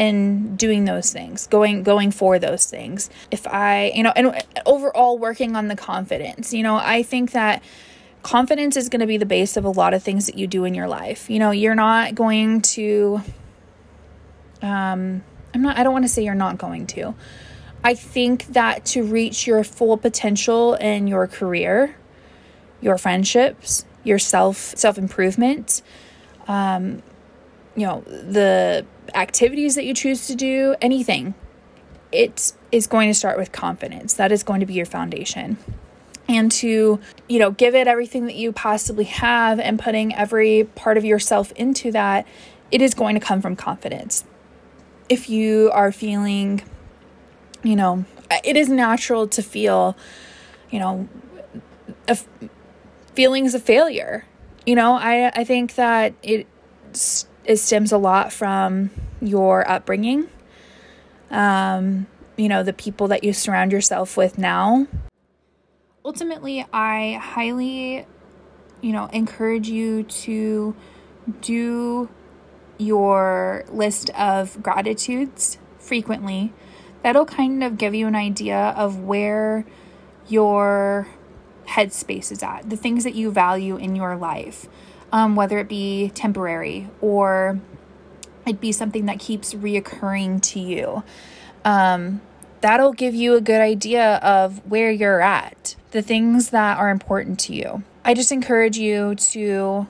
and 0.00 0.56
doing 0.56 0.86
those 0.86 1.12
things, 1.12 1.46
going 1.46 1.82
going 1.82 2.10
for 2.10 2.38
those 2.38 2.64
things. 2.64 3.10
If 3.30 3.46
I, 3.46 3.92
you 3.94 4.02
know, 4.02 4.12
and 4.16 4.34
overall 4.64 5.18
working 5.18 5.54
on 5.54 5.68
the 5.68 5.76
confidence. 5.76 6.54
You 6.54 6.62
know, 6.62 6.76
I 6.76 7.02
think 7.02 7.32
that 7.32 7.62
confidence 8.22 8.78
is 8.78 8.88
going 8.88 9.00
to 9.00 9.06
be 9.06 9.18
the 9.18 9.26
base 9.26 9.58
of 9.58 9.66
a 9.66 9.68
lot 9.68 9.92
of 9.92 10.02
things 10.02 10.24
that 10.24 10.38
you 10.38 10.46
do 10.46 10.64
in 10.64 10.72
your 10.72 10.88
life. 10.88 11.28
You 11.28 11.38
know, 11.38 11.50
you're 11.50 11.74
not 11.74 12.14
going 12.14 12.62
to 12.62 13.20
um 14.62 15.22
I'm 15.52 15.62
not 15.62 15.76
I 15.76 15.82
don't 15.82 15.92
want 15.92 16.06
to 16.06 16.08
say 16.08 16.24
you're 16.24 16.34
not 16.34 16.56
going 16.56 16.86
to. 16.88 17.14
I 17.84 17.92
think 17.92 18.46
that 18.46 18.86
to 18.86 19.02
reach 19.02 19.46
your 19.46 19.62
full 19.64 19.98
potential 19.98 20.74
in 20.74 21.08
your 21.08 21.26
career, 21.26 21.94
your 22.80 22.96
friendships, 22.96 23.84
your 24.02 24.18
self 24.18 24.56
self 24.56 24.96
improvement, 24.96 25.82
um, 26.48 27.02
you 27.76 27.86
know, 27.86 28.00
the 28.00 28.84
activities 29.14 29.74
that 29.76 29.84
you 29.84 29.94
choose 29.94 30.26
to 30.26 30.34
do, 30.34 30.74
anything, 30.80 31.34
it 32.12 32.52
is 32.72 32.86
going 32.86 33.08
to 33.08 33.14
start 33.14 33.38
with 33.38 33.52
confidence. 33.52 34.14
That 34.14 34.32
is 34.32 34.42
going 34.42 34.60
to 34.60 34.66
be 34.66 34.74
your 34.74 34.86
foundation. 34.86 35.58
And 36.28 36.50
to, 36.52 37.00
you 37.28 37.38
know, 37.38 37.50
give 37.50 37.74
it 37.74 37.88
everything 37.88 38.26
that 38.26 38.36
you 38.36 38.52
possibly 38.52 39.04
have 39.04 39.58
and 39.58 39.78
putting 39.78 40.14
every 40.14 40.64
part 40.64 40.96
of 40.96 41.04
yourself 41.04 41.50
into 41.52 41.90
that, 41.92 42.26
it 42.70 42.80
is 42.80 42.94
going 42.94 43.14
to 43.14 43.20
come 43.20 43.40
from 43.40 43.56
confidence. 43.56 44.24
If 45.08 45.28
you 45.28 45.70
are 45.72 45.90
feeling, 45.90 46.62
you 47.64 47.74
know, 47.74 48.04
it 48.44 48.56
is 48.56 48.68
natural 48.68 49.26
to 49.28 49.42
feel, 49.42 49.96
you 50.70 50.78
know, 50.78 51.08
feelings 53.14 53.54
of 53.54 53.62
failure. 53.62 54.24
You 54.66 54.76
know, 54.76 54.92
I 54.94 55.32
I 55.34 55.44
think 55.44 55.74
that 55.74 56.14
it 56.22 56.46
it 57.50 57.58
stems 57.58 57.90
a 57.90 57.98
lot 57.98 58.32
from 58.32 58.90
your 59.20 59.68
upbringing. 59.68 60.28
Um, 61.32 62.06
you 62.36 62.48
know, 62.48 62.62
the 62.62 62.72
people 62.72 63.08
that 63.08 63.24
you 63.24 63.32
surround 63.32 63.72
yourself 63.72 64.16
with 64.16 64.38
now. 64.38 64.86
Ultimately, 66.04 66.64
I 66.72 67.18
highly, 67.20 68.06
you 68.80 68.92
know, 68.92 69.06
encourage 69.06 69.68
you 69.68 70.04
to 70.04 70.76
do 71.40 72.08
your 72.78 73.64
list 73.68 74.10
of 74.10 74.62
gratitudes 74.62 75.58
frequently. 75.80 76.52
That'll 77.02 77.26
kind 77.26 77.64
of 77.64 77.78
give 77.78 77.96
you 77.96 78.06
an 78.06 78.14
idea 78.14 78.72
of 78.76 79.00
where 79.00 79.66
your 80.28 81.08
headspace 81.66 82.30
is 82.30 82.44
at, 82.44 82.70
the 82.70 82.76
things 82.76 83.02
that 83.02 83.16
you 83.16 83.32
value 83.32 83.76
in 83.76 83.96
your 83.96 84.14
life 84.14 84.68
um, 85.12 85.36
whether 85.36 85.58
it 85.58 85.68
be 85.68 86.10
temporary 86.14 86.88
or 87.00 87.60
it 88.46 88.60
be 88.60 88.72
something 88.72 89.06
that 89.06 89.18
keeps 89.18 89.54
reoccurring 89.54 90.42
to 90.42 90.60
you. 90.60 91.02
Um, 91.64 92.20
that'll 92.60 92.92
give 92.92 93.14
you 93.14 93.34
a 93.34 93.40
good 93.40 93.60
idea 93.60 94.16
of 94.16 94.58
where 94.68 94.90
you're 94.90 95.20
at, 95.20 95.76
the 95.90 96.02
things 96.02 96.50
that 96.50 96.78
are 96.78 96.90
important 96.90 97.38
to 97.40 97.54
you. 97.54 97.82
I 98.04 98.14
just 98.14 98.32
encourage 98.32 98.78
you 98.78 99.14
to 99.14 99.86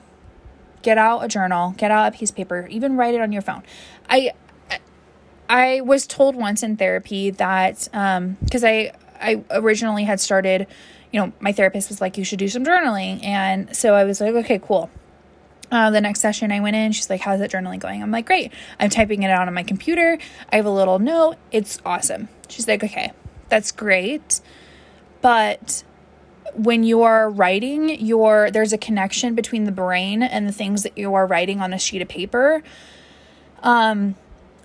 get 0.81 0.97
out 0.97 1.23
a 1.23 1.27
journal, 1.27 1.73
get 1.77 1.91
out 1.91 2.13
a 2.13 2.17
piece 2.17 2.29
of 2.29 2.35
paper, 2.35 2.67
even 2.69 2.97
write 2.97 3.13
it 3.13 3.21
on 3.21 3.31
your 3.31 3.41
phone. 3.41 3.63
I 4.09 4.31
I 5.49 5.81
was 5.81 6.07
told 6.07 6.35
once 6.35 6.63
in 6.63 6.77
therapy 6.77 7.29
that 7.31 7.87
um 7.93 8.37
because 8.43 8.63
I 8.63 8.93
I 9.19 9.43
originally 9.51 10.03
had 10.03 10.19
started, 10.19 10.67
you 11.11 11.19
know, 11.19 11.31
my 11.39 11.51
therapist 11.51 11.89
was 11.89 12.01
like 12.01 12.17
you 12.17 12.23
should 12.23 12.39
do 12.39 12.47
some 12.47 12.65
journaling 12.65 13.23
and 13.23 13.75
so 13.75 13.93
I 13.93 14.03
was 14.03 14.19
like 14.21 14.33
okay, 14.33 14.59
cool. 14.59 14.89
Uh, 15.71 15.89
the 15.89 16.01
next 16.01 16.19
session 16.19 16.51
I 16.51 16.59
went 16.59 16.75
in, 16.75 16.91
she's 16.91 17.09
like, 17.09 17.21
How's 17.21 17.39
that 17.39 17.51
journaling 17.51 17.79
going? 17.79 18.03
I'm 18.03 18.11
like, 18.11 18.25
Great. 18.25 18.51
I'm 18.79 18.89
typing 18.89 19.23
it 19.23 19.31
out 19.31 19.47
on 19.47 19.53
my 19.53 19.63
computer. 19.63 20.17
I 20.51 20.57
have 20.57 20.65
a 20.65 20.71
little 20.71 20.99
note. 20.99 21.37
It's 21.51 21.79
awesome. 21.85 22.27
She's 22.49 22.67
like, 22.67 22.83
Okay, 22.83 23.11
that's 23.49 23.71
great. 23.71 24.41
But 25.21 25.83
when 26.53 26.83
you 26.83 27.03
are 27.03 27.29
writing, 27.29 27.89
your 28.03 28.51
there's 28.51 28.73
a 28.73 28.77
connection 28.77 29.33
between 29.33 29.63
the 29.63 29.71
brain 29.71 30.21
and 30.21 30.47
the 30.47 30.51
things 30.51 30.83
that 30.83 30.97
you 30.97 31.13
are 31.13 31.25
writing 31.25 31.61
on 31.61 31.73
a 31.73 31.79
sheet 31.79 32.01
of 32.01 32.09
paper. 32.09 32.61
Um, 33.63 34.15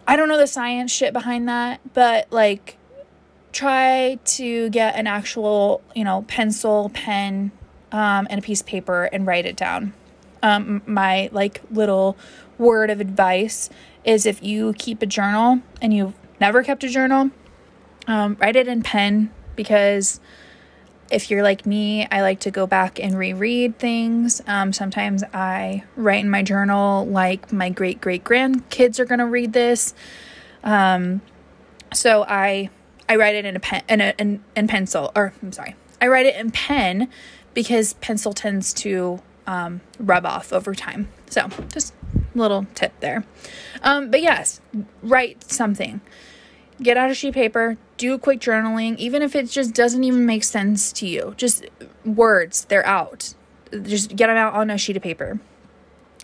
I 0.09 0.17
don't 0.17 0.29
know 0.29 0.39
the 0.39 0.47
science 0.49 0.91
shit 0.91 1.13
behind 1.13 1.49
that, 1.49 1.81
but 1.95 2.27
like 2.33 2.79
try 3.53 4.19
to 4.25 4.71
get 4.71 4.97
an 4.97 5.07
actual, 5.07 5.83
you 5.95 6.05
know, 6.05 6.23
pencil, 6.27 6.91
pen, 6.93 7.53
um, 7.93 8.27
and 8.29 8.39
a 8.41 8.43
piece 8.43 8.61
of 8.61 8.67
paper 8.67 9.05
and 9.05 9.27
write 9.27 9.47
it 9.47 9.57
down 9.57 9.93
um, 10.43 10.83
my 10.87 11.29
like 11.33 11.63
little 11.71 12.17
word 12.59 12.91
of 12.91 13.01
advice 13.01 13.69
is 14.05 14.27
if 14.27 14.43
you 14.43 14.73
keep 14.75 15.03
a 15.03 15.07
journal 15.07 15.61
and 15.83 15.93
you've 15.93 16.15
never 16.41 16.63
kept 16.63 16.85
a 16.85 16.89
journal, 16.89 17.31
um, 18.07 18.37
write 18.41 18.57
it 18.57 18.69
in 18.69 18.83
pen 18.83 19.31
because 19.57 20.21
if 21.11 21.31
you're 21.31 21.43
like 21.43 21.67
me, 21.67 22.07
I 22.11 22.23
like 22.23 22.41
to 22.41 22.51
go 22.51 22.67
back 22.67 22.99
and 22.99 23.17
reread 23.17 23.79
things. 23.79 24.43
Um, 24.47 24.73
sometimes 24.73 25.23
I 25.33 25.85
write 25.97 26.25
in 26.25 26.31
my 26.31 26.43
journal 26.43 27.07
like 27.07 27.53
my 27.53 27.71
great 27.71 28.01
great 28.01 28.25
grandkids 28.25 28.99
are 28.99 29.05
gonna 29.05 29.27
read 29.27 29.53
this. 29.53 29.95
Um, 30.65 31.21
so 31.93 32.25
I 32.29 32.71
I 33.09 33.17
write 33.17 33.37
it 33.37 33.45
in 33.45 33.57
a 33.57 33.61
pen 33.61 33.83
in 33.89 34.01
a 34.01 34.15
in, 34.19 34.43
in 34.57 34.67
pencil 34.67 35.13
or 35.15 35.33
I'm 35.43 35.53
sorry, 35.53 35.77
I 36.01 36.09
write 36.09 36.27
it 36.27 36.37
in 36.37 36.51
pen 36.51 37.09
because 37.55 37.95
pencil 37.95 38.33
tends 38.33 38.75
to 38.75 39.21
um, 39.47 39.81
rub 39.99 40.27
off 40.27 40.53
over 40.53 40.75
time. 40.75 41.09
So, 41.29 41.49
just 41.73 41.95
a 42.15 42.39
little 42.39 42.67
tip 42.75 42.93
there. 43.01 43.25
Um, 43.83 44.11
but 44.11 44.23
yes, 44.23 44.61
write 45.03 45.51
something. 45.51 46.01
Get 46.83 46.97
out 46.97 47.11
a 47.11 47.15
sheet 47.15 47.29
of 47.29 47.35
paper, 47.35 47.79
do 47.97 48.13
a 48.15 48.19
quick 48.19 48.41
journaling, 48.41 48.97
even 48.99 49.23
if 49.23 49.35
it 49.35 49.49
just 49.49 49.75
doesn't 49.75 50.05
even 50.05 50.27
make 50.27 50.45
sense 50.45 50.93
to 50.95 51.07
you. 51.07 51.35
Just 51.37 51.67
words, 52.05 52.67
they're 52.67 52.87
out. 52.87 53.35
Just 53.83 54.15
get 54.15 54.27
them 54.27 54.37
out 54.37 54.55
on 54.55 54.71
a 54.71 54.77
sheet 54.77 54.97
of 54.97 55.03
paper. 55.03 55.41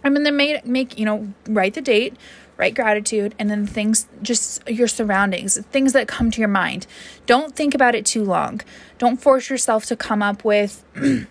I 0.05 0.11
mean, 0.11 0.25
then 0.25 0.37
make, 0.37 0.67
make 0.67 0.99
you 0.99 1.05
know, 1.05 1.33
write 1.49 1.75
the 1.75 1.81
date, 1.81 2.17
write 2.57 2.75
gratitude, 2.75 3.35
and 3.39 3.49
then 3.49 3.67
things, 3.67 4.09
just 4.21 4.69
your 4.69 4.89
surroundings, 4.89 5.59
things 5.71 5.93
that 5.95 6.09
come 6.09 6.31
to 6.31 6.41
your 6.41 6.49
mind. 6.49 6.87
Don't 7.25 7.55
think 7.55 7.75
about 7.75 7.95
it 7.95 8.05
too 8.05 8.25
long. 8.25 8.61
Don't 8.99 9.21
force 9.21 9.49
yourself 9.49 9.87
to 9.87 9.97
come 9.97 10.23
up 10.23 10.45
with 10.45 10.85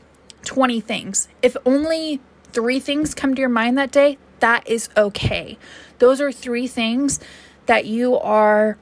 20 0.46 0.82
things. 0.82 1.28
If 1.42 1.56
only 1.66 2.20
three 2.52 2.80
things 2.80 3.14
come 3.14 3.36
to 3.36 3.40
your 3.40 3.50
mind 3.50 3.78
that 3.78 3.92
day, 3.92 4.18
that 4.40 4.68
is 4.68 4.90
okay. 4.98 5.58
Those 6.00 6.20
are 6.20 6.32
three 6.32 6.68
things 6.68 7.20
that 7.68 7.86
you 7.86 8.18
are 8.18 8.78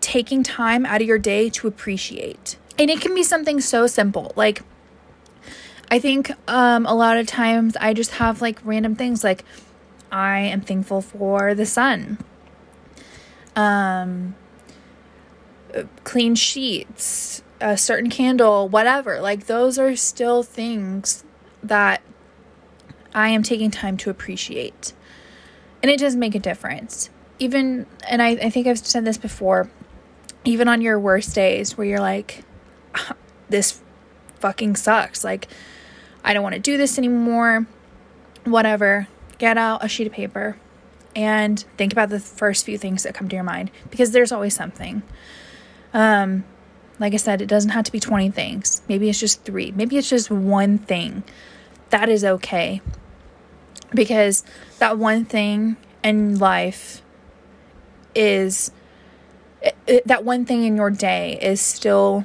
taking 0.00 0.42
time 0.42 0.86
out 0.86 1.00
of 1.02 1.06
your 1.06 1.18
day 1.18 1.50
to 1.50 1.68
appreciate. 1.68 2.56
And 2.78 2.90
it 2.90 3.00
can 3.00 3.14
be 3.14 3.22
something 3.22 3.60
so 3.60 3.86
simple. 3.86 4.32
Like, 4.36 4.62
I 5.90 5.98
think 5.98 6.30
um, 6.48 6.86
a 6.86 6.94
lot 6.94 7.16
of 7.16 7.26
times 7.26 7.76
I 7.76 7.92
just 7.92 8.12
have 8.12 8.40
like 8.40 8.58
random 8.64 8.94
things 8.94 9.24
like, 9.24 9.44
I 10.10 10.40
am 10.40 10.62
thankful 10.62 11.02
for 11.02 11.54
the 11.54 11.66
sun. 11.66 12.18
Um, 13.54 14.34
clean 16.04 16.34
sheets, 16.34 17.42
a 17.60 17.76
certain 17.76 18.10
candle, 18.10 18.68
whatever. 18.68 19.20
Like 19.20 19.46
those 19.46 19.78
are 19.78 19.96
still 19.96 20.42
things 20.42 21.24
that 21.62 22.02
I 23.14 23.28
am 23.28 23.42
taking 23.42 23.70
time 23.70 23.96
to 23.98 24.10
appreciate. 24.10 24.92
And 25.82 25.90
it 25.90 25.98
does 25.98 26.16
make 26.16 26.34
a 26.34 26.38
difference. 26.38 27.10
Even, 27.38 27.86
and 28.08 28.20
I, 28.20 28.30
I 28.30 28.50
think 28.50 28.66
I've 28.66 28.78
said 28.78 29.04
this 29.04 29.18
before, 29.18 29.70
even 30.44 30.68
on 30.68 30.82
your 30.82 30.98
worst 30.98 31.34
days 31.34 31.76
where 31.76 31.86
you're 31.86 32.00
like, 32.00 32.44
this 33.48 33.80
fucking 34.40 34.76
sucks. 34.76 35.24
Like, 35.24 35.48
I 36.24 36.32
don't 36.32 36.42
want 36.42 36.54
to 36.54 36.60
do 36.60 36.76
this 36.76 36.98
anymore. 36.98 37.66
Whatever. 38.44 39.08
Get 39.38 39.56
out 39.56 39.84
a 39.84 39.88
sheet 39.88 40.08
of 40.08 40.12
paper 40.12 40.56
and 41.14 41.64
think 41.76 41.92
about 41.92 42.08
the 42.08 42.20
first 42.20 42.64
few 42.64 42.76
things 42.76 43.04
that 43.04 43.14
come 43.14 43.28
to 43.28 43.36
your 43.36 43.44
mind 43.44 43.70
because 43.90 44.10
there's 44.10 44.32
always 44.32 44.54
something. 44.54 45.02
Um, 45.94 46.44
Like 46.98 47.14
I 47.14 47.16
said, 47.16 47.40
it 47.40 47.46
doesn't 47.46 47.70
have 47.70 47.84
to 47.84 47.92
be 47.92 48.00
20 48.00 48.30
things. 48.30 48.82
Maybe 48.88 49.08
it's 49.08 49.20
just 49.20 49.44
three. 49.44 49.72
Maybe 49.72 49.96
it's 49.96 50.08
just 50.08 50.30
one 50.30 50.78
thing. 50.78 51.22
That 51.90 52.08
is 52.08 52.24
okay. 52.24 52.80
Because 53.94 54.44
that 54.78 54.98
one 54.98 55.24
thing 55.24 55.76
in 56.02 56.38
life 56.38 57.02
is 58.14 58.72
it, 59.62 59.76
it, 59.86 60.06
that 60.06 60.24
one 60.24 60.44
thing 60.44 60.64
in 60.64 60.76
your 60.76 60.90
day 60.90 61.38
is 61.40 61.60
still 61.60 62.24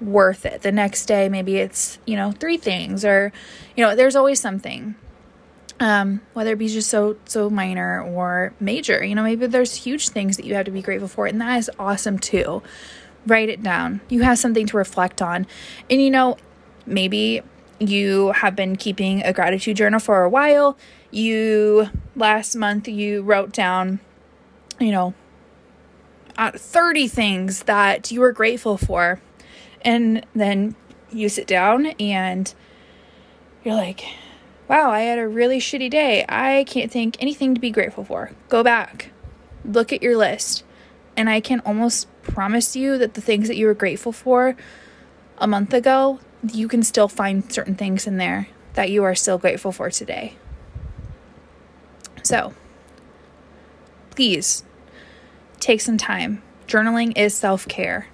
worth 0.00 0.44
it. 0.44 0.62
The 0.62 0.72
next 0.72 1.06
day, 1.06 1.28
maybe 1.28 1.56
it's, 1.56 1.98
you 2.06 2.16
know, 2.16 2.32
three 2.32 2.56
things 2.56 3.04
or, 3.04 3.32
you 3.76 3.84
know, 3.84 3.94
there's 3.94 4.16
always 4.16 4.40
something. 4.40 4.94
Um, 5.78 6.22
whether 6.32 6.52
it 6.52 6.58
be 6.58 6.68
just 6.68 6.88
so 6.88 7.18
so 7.26 7.50
minor 7.50 8.00
or 8.00 8.54
major, 8.58 9.04
you 9.04 9.14
know, 9.14 9.22
maybe 9.22 9.46
there's 9.46 9.74
huge 9.74 10.08
things 10.08 10.38
that 10.38 10.46
you 10.46 10.54
have 10.54 10.64
to 10.64 10.70
be 10.70 10.80
grateful 10.80 11.08
for, 11.08 11.26
and 11.26 11.38
that 11.42 11.58
is 11.58 11.70
awesome 11.78 12.18
too. 12.18 12.62
Write 13.26 13.48
it 13.48 13.62
down. 13.62 14.00
You 14.08 14.22
have 14.22 14.38
something 14.38 14.66
to 14.66 14.76
reflect 14.76 15.20
on. 15.20 15.46
And 15.90 16.00
you 16.00 16.10
know, 16.10 16.36
maybe 16.86 17.42
you 17.78 18.32
have 18.32 18.56
been 18.56 18.76
keeping 18.76 19.22
a 19.22 19.32
gratitude 19.32 19.76
journal 19.76 20.00
for 20.00 20.22
a 20.22 20.28
while. 20.28 20.78
You 21.10 21.88
last 22.14 22.54
month 22.54 22.88
you 22.88 23.22
wrote 23.22 23.52
down, 23.52 24.00
you 24.80 24.92
know, 24.92 25.14
uh, 26.38 26.52
30 26.52 27.08
things 27.08 27.62
that 27.64 28.10
you 28.10 28.20
were 28.20 28.32
grateful 28.32 28.76
for 28.76 29.20
and 29.82 30.26
then 30.34 30.74
you 31.12 31.28
sit 31.28 31.46
down 31.46 31.86
and 32.00 32.52
you're 33.64 33.74
like, 33.74 34.04
wow, 34.68 34.90
I 34.90 35.00
had 35.00 35.18
a 35.18 35.28
really 35.28 35.58
shitty 35.58 35.90
day. 35.90 36.24
I 36.28 36.64
can't 36.64 36.90
think 36.90 37.16
anything 37.20 37.54
to 37.54 37.60
be 37.60 37.70
grateful 37.70 38.04
for. 38.04 38.32
Go 38.48 38.62
back, 38.62 39.12
look 39.64 39.92
at 39.92 40.02
your 40.02 40.16
list. 40.16 40.64
And 41.16 41.30
I 41.30 41.40
can 41.40 41.60
almost 41.60 42.08
promise 42.22 42.76
you 42.76 42.98
that 42.98 43.14
the 43.14 43.20
things 43.20 43.48
that 43.48 43.56
you 43.56 43.66
were 43.66 43.74
grateful 43.74 44.12
for 44.12 44.56
a 45.38 45.46
month 45.46 45.72
ago, 45.72 46.20
you 46.52 46.68
can 46.68 46.82
still 46.82 47.08
find 47.08 47.50
certain 47.52 47.74
things 47.74 48.06
in 48.06 48.16
there 48.18 48.48
that 48.74 48.90
you 48.90 49.02
are 49.04 49.14
still 49.14 49.38
grateful 49.38 49.72
for 49.72 49.90
today. 49.90 50.36
So, 52.22 52.52
please 54.10 54.64
take 55.60 55.80
some 55.80 55.96
time. 55.96 56.42
Journaling 56.66 57.16
is 57.16 57.34
self 57.34 57.66
care 57.68 58.08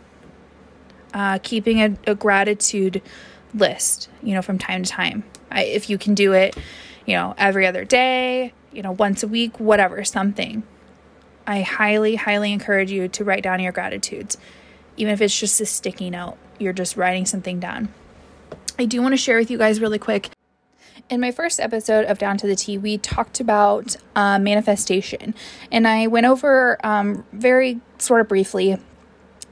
uh, 1.14 1.38
keeping 1.42 1.80
a, 1.80 1.96
a, 2.06 2.14
gratitude 2.14 3.02
list, 3.54 4.08
you 4.22 4.34
know, 4.34 4.42
from 4.42 4.58
time 4.58 4.82
to 4.82 4.90
time. 4.90 5.24
I, 5.50 5.64
if 5.64 5.90
you 5.90 5.98
can 5.98 6.14
do 6.14 6.32
it, 6.32 6.56
you 7.06 7.14
know, 7.14 7.34
every 7.36 7.66
other 7.66 7.84
day, 7.84 8.52
you 8.72 8.82
know, 8.82 8.92
once 8.92 9.22
a 9.22 9.28
week, 9.28 9.60
whatever, 9.60 10.04
something. 10.04 10.62
I 11.46 11.62
highly, 11.62 12.16
highly 12.16 12.52
encourage 12.52 12.90
you 12.90 13.08
to 13.08 13.24
write 13.24 13.42
down 13.42 13.60
your 13.60 13.72
gratitudes, 13.72 14.38
even 14.96 15.12
if 15.12 15.20
it's 15.20 15.38
just 15.38 15.60
a 15.60 15.66
sticky 15.66 16.10
note. 16.10 16.36
You're 16.58 16.72
just 16.72 16.96
writing 16.96 17.26
something 17.26 17.58
down. 17.58 17.88
I 18.78 18.84
do 18.84 19.02
want 19.02 19.12
to 19.12 19.16
share 19.16 19.38
with 19.38 19.50
you 19.50 19.58
guys 19.58 19.80
really 19.80 19.98
quick. 19.98 20.30
In 21.10 21.20
my 21.20 21.30
first 21.30 21.60
episode 21.60 22.06
of 22.06 22.18
Down 22.18 22.38
to 22.38 22.46
the 22.46 22.56
Tea, 22.56 22.78
we 22.78 22.96
talked 22.96 23.40
about 23.40 23.96
uh, 24.14 24.38
manifestation, 24.38 25.34
and 25.70 25.86
I 25.86 26.06
went 26.06 26.26
over 26.26 26.78
um, 26.84 27.24
very 27.32 27.80
sort 27.98 28.20
of 28.20 28.28
briefly 28.28 28.78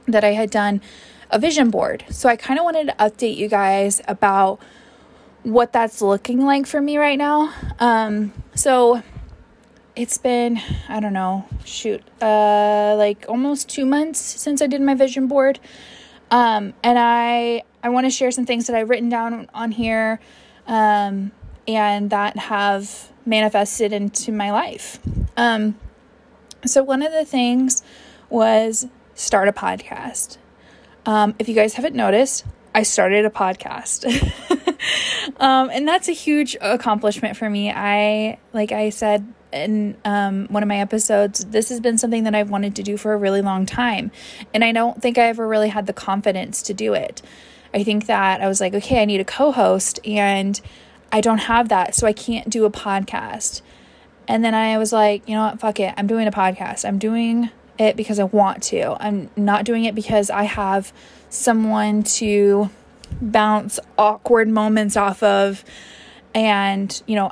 that 0.07 0.23
I 0.23 0.31
had 0.31 0.49
done 0.49 0.81
a 1.29 1.39
vision 1.39 1.69
board. 1.69 2.05
So 2.09 2.29
I 2.29 2.35
kind 2.35 2.59
of 2.59 2.65
wanted 2.65 2.87
to 2.87 2.95
update 2.95 3.35
you 3.35 3.47
guys 3.47 4.01
about 4.07 4.59
what 5.43 5.73
that's 5.73 6.01
looking 6.01 6.45
like 6.45 6.67
for 6.67 6.81
me 6.81 6.97
right 6.97 7.17
now. 7.17 7.53
Um, 7.79 8.33
so 8.55 9.03
it's 9.95 10.17
been, 10.17 10.61
I 10.87 10.99
don't 10.99 11.13
know, 11.13 11.45
shoot, 11.65 12.01
uh, 12.21 12.95
like 12.97 13.25
almost 13.27 13.69
two 13.69 13.85
months 13.85 14.19
since 14.19 14.61
I 14.61 14.67
did 14.67 14.81
my 14.81 14.95
vision 14.95 15.27
board. 15.27 15.59
Um, 16.29 16.73
and 16.83 16.97
I, 16.97 17.63
I 17.83 17.89
want 17.89 18.05
to 18.05 18.09
share 18.09 18.31
some 18.31 18.45
things 18.45 18.67
that 18.67 18.75
I've 18.75 18.89
written 18.89 19.09
down 19.09 19.49
on 19.53 19.71
here, 19.71 20.19
um, 20.65 21.31
and 21.67 22.09
that 22.09 22.37
have 22.37 23.11
manifested 23.25 23.91
into 23.91 24.31
my 24.31 24.51
life. 24.51 24.99
Um, 25.35 25.77
so 26.65 26.83
one 26.83 27.01
of 27.01 27.11
the 27.11 27.25
things 27.25 27.83
was 28.29 28.87
start 29.13 29.47
a 29.47 29.51
podcast. 29.51 30.37
Um, 31.05 31.35
if 31.39 31.49
you 31.49 31.55
guys 31.55 31.73
haven't 31.73 31.95
noticed, 31.95 32.45
I 32.73 32.83
started 32.83 33.25
a 33.25 33.29
podcast. 33.29 34.05
um, 35.39 35.69
and 35.71 35.87
that's 35.87 36.07
a 36.07 36.13
huge 36.13 36.55
accomplishment 36.61 37.35
for 37.35 37.49
me. 37.49 37.71
I, 37.71 38.39
like 38.53 38.71
I 38.71 38.89
said 38.89 39.33
in 39.51 39.97
um, 40.05 40.47
one 40.47 40.63
of 40.63 40.69
my 40.69 40.79
episodes, 40.79 41.45
this 41.45 41.69
has 41.69 41.79
been 41.79 41.97
something 41.97 42.23
that 42.23 42.35
I've 42.35 42.49
wanted 42.49 42.75
to 42.75 42.83
do 42.83 42.97
for 42.97 43.13
a 43.13 43.17
really 43.17 43.41
long 43.41 43.65
time. 43.65 44.11
And 44.53 44.63
I 44.63 44.71
don't 44.71 45.01
think 45.01 45.17
I 45.17 45.23
ever 45.23 45.47
really 45.47 45.69
had 45.69 45.87
the 45.87 45.93
confidence 45.93 46.61
to 46.63 46.73
do 46.73 46.93
it. 46.93 47.21
I 47.73 47.83
think 47.83 48.07
that 48.07 48.41
I 48.41 48.47
was 48.47 48.59
like, 48.59 48.73
okay, 48.73 49.01
I 49.01 49.05
need 49.05 49.21
a 49.21 49.25
co 49.25 49.51
host, 49.51 49.99
and 50.05 50.59
I 51.11 51.21
don't 51.21 51.39
have 51.39 51.69
that. 51.69 51.95
So 51.95 52.07
I 52.07 52.13
can't 52.13 52.49
do 52.49 52.65
a 52.65 52.71
podcast. 52.71 53.61
And 54.27 54.43
then 54.43 54.53
I 54.53 54.77
was 54.77 54.93
like, 54.93 55.27
you 55.27 55.35
know 55.35 55.43
what? 55.43 55.59
Fuck 55.59 55.79
it. 55.79 55.93
I'm 55.97 56.07
doing 56.07 56.27
a 56.27 56.31
podcast. 56.31 56.85
I'm 56.85 56.99
doing 56.99 57.49
it 57.77 57.95
because 57.95 58.19
I 58.19 58.25
want 58.25 58.63
to. 58.63 59.01
I'm 59.03 59.29
not 59.35 59.65
doing 59.65 59.85
it 59.85 59.95
because 59.95 60.29
I 60.29 60.43
have 60.43 60.93
someone 61.29 62.03
to 62.03 62.69
bounce 63.21 63.79
awkward 63.97 64.47
moments 64.47 64.95
off 64.95 65.21
of 65.23 65.63
and 66.33 67.01
you 67.07 67.15
know 67.15 67.31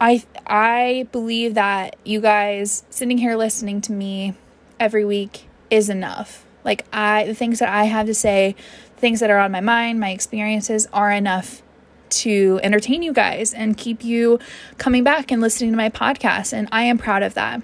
I 0.00 0.24
I 0.46 1.08
believe 1.12 1.54
that 1.54 1.96
you 2.04 2.20
guys 2.20 2.84
sitting 2.90 3.18
here 3.18 3.36
listening 3.36 3.80
to 3.82 3.92
me 3.92 4.34
every 4.78 5.04
week 5.04 5.48
is 5.70 5.88
enough. 5.88 6.44
Like 6.64 6.84
I 6.92 7.24
the 7.24 7.34
things 7.34 7.58
that 7.60 7.68
I 7.68 7.84
have 7.84 8.06
to 8.06 8.14
say, 8.14 8.54
things 8.96 9.20
that 9.20 9.30
are 9.30 9.38
on 9.38 9.52
my 9.52 9.60
mind, 9.60 10.00
my 10.00 10.10
experiences 10.10 10.86
are 10.92 11.10
enough 11.10 11.62
to 12.08 12.60
entertain 12.62 13.02
you 13.02 13.12
guys 13.12 13.52
and 13.52 13.76
keep 13.76 14.04
you 14.04 14.38
coming 14.78 15.02
back 15.02 15.32
and 15.32 15.40
listening 15.40 15.72
to 15.72 15.76
my 15.76 15.88
podcast 15.88 16.52
and 16.52 16.68
I 16.70 16.84
am 16.84 16.98
proud 16.98 17.22
of 17.22 17.34
that. 17.34 17.62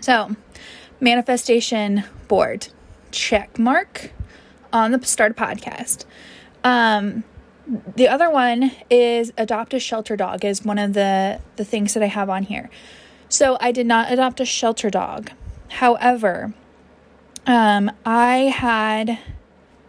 So, 0.00 0.36
manifestation 1.00 2.04
board 2.28 2.68
check 3.10 3.58
mark 3.58 4.12
on 4.72 4.90
the 4.90 5.02
start 5.04 5.36
podcast 5.36 6.04
um, 6.64 7.24
the 7.96 8.08
other 8.08 8.30
one 8.30 8.72
is 8.88 9.32
adopt 9.36 9.74
a 9.74 9.80
shelter 9.80 10.16
dog 10.16 10.44
is 10.44 10.64
one 10.64 10.78
of 10.78 10.92
the 10.92 11.40
the 11.56 11.64
things 11.64 11.94
that 11.94 12.02
i 12.02 12.06
have 12.06 12.30
on 12.30 12.44
here. 12.44 12.70
So 13.28 13.56
i 13.60 13.72
did 13.72 13.86
not 13.86 14.12
adopt 14.12 14.40
a 14.40 14.44
shelter 14.44 14.90
dog. 14.90 15.30
However 15.68 16.54
um, 17.46 17.90
i 18.04 18.36
had 18.36 19.18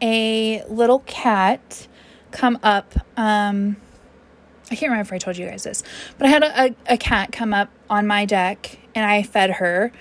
a 0.02 0.64
little 0.70 1.00
cat 1.00 1.88
come 2.32 2.60
up 2.64 2.94
um, 3.18 3.78
I 4.70 4.76
can't 4.76 4.92
remember 4.92 5.08
if 5.08 5.14
I 5.14 5.18
told 5.18 5.38
you 5.38 5.48
guys 5.48 5.64
this, 5.64 5.82
but 6.18 6.28
I 6.28 6.30
had 6.30 6.44
a, 6.44 6.62
a, 6.62 6.94
a 6.96 6.98
cat 6.98 7.32
come 7.32 7.54
up 7.54 7.70
on 7.90 8.06
my 8.06 8.26
deck 8.26 8.78
and 8.94 9.06
I 9.06 9.24
fed 9.24 9.52
her 9.52 9.94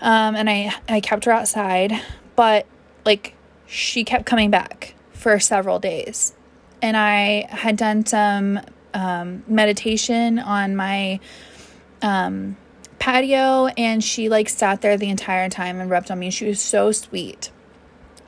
um, 0.00 0.34
and 0.36 0.48
I 0.48 0.74
I 0.88 1.00
kept 1.00 1.24
her 1.24 1.32
outside, 1.32 1.92
but 2.36 2.66
like 3.04 3.34
she 3.66 4.04
kept 4.04 4.26
coming 4.26 4.50
back 4.50 4.94
for 5.12 5.38
several 5.40 5.78
days, 5.78 6.34
and 6.86 6.96
I 6.96 7.48
had 7.48 7.76
done 7.76 8.06
some 8.06 8.60
um, 8.94 9.42
meditation 9.48 10.38
on 10.38 10.76
my 10.76 11.18
um, 12.00 12.56
patio, 13.00 13.66
and 13.66 14.04
she 14.04 14.28
like 14.28 14.48
sat 14.48 14.82
there 14.82 14.96
the 14.96 15.10
entire 15.10 15.48
time 15.48 15.80
and 15.80 15.90
rubbed 15.90 16.12
on 16.12 16.20
me. 16.20 16.30
She 16.30 16.46
was 16.46 16.60
so 16.60 16.92
sweet, 16.92 17.50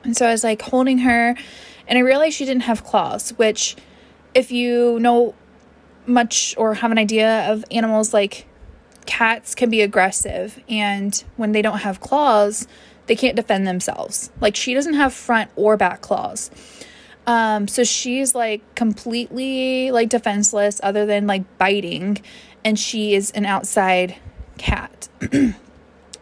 and 0.03 0.15
so 0.17 0.27
I 0.27 0.31
was 0.31 0.43
like 0.43 0.61
holding 0.61 0.97
her, 0.99 1.37
and 1.87 1.97
I 1.97 2.01
realized 2.01 2.35
she 2.35 2.43
didn't 2.43 2.63
have 2.63 2.83
claws, 2.83 3.29
which 3.37 3.77
if 4.33 4.51
you 4.51 4.99
know 4.99 5.35
much 6.05 6.53
or 6.57 6.73
have 6.73 6.91
an 6.91 6.97
idea 6.97 7.49
of 7.49 7.63
animals 7.71 8.13
like 8.13 8.45
cats 9.05 9.55
can 9.55 9.69
be 9.69 9.81
aggressive 9.81 10.59
and 10.67 11.23
when 11.35 11.51
they 11.51 11.61
don't 11.61 11.79
have 11.79 11.99
claws, 11.99 12.67
they 13.05 13.15
can't 13.15 13.35
defend 13.35 13.65
themselves. 13.65 14.31
Like 14.41 14.55
she 14.55 14.73
doesn't 14.73 14.95
have 14.95 15.13
front 15.13 15.49
or 15.55 15.77
back 15.77 16.01
claws. 16.01 16.51
Um, 17.29 17.67
so 17.67 17.83
she's 17.83 18.33
like 18.33 18.63
completely 18.73 19.91
like 19.91 20.09
defenseless 20.09 20.81
other 20.81 21.05
than 21.05 21.27
like 21.27 21.59
biting 21.59 22.23
and 22.65 22.77
she 22.77 23.13
is 23.13 23.29
an 23.31 23.45
outside 23.45 24.15
cat. 24.57 25.07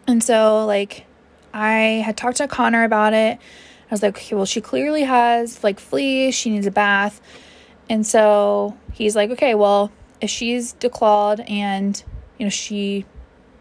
and 0.06 0.22
so 0.22 0.66
like 0.66 1.06
I 1.54 2.04
had 2.06 2.18
talked 2.18 2.38
to 2.38 2.48
Connor 2.50 2.84
about 2.84 3.14
it. 3.14 3.40
I 3.40 3.90
was 3.90 4.04
like, 4.04 4.18
okay, 4.18 4.36
well, 4.36 4.44
she 4.44 4.60
clearly 4.60 5.04
has 5.04 5.64
like 5.64 5.80
fleas. 5.80 6.36
She 6.36 6.50
needs 6.50 6.68
a 6.68 6.72
bath. 6.72 7.22
And 7.90 8.06
so 8.06 8.78
he's 8.92 9.16
like, 9.16 9.30
okay, 9.30 9.56
well, 9.56 9.94
if 10.20 10.30
she's 10.30 10.74
declawed 10.74 11.50
and 11.50 12.04
you 12.38 12.46
know 12.46 12.50
she 12.50 13.06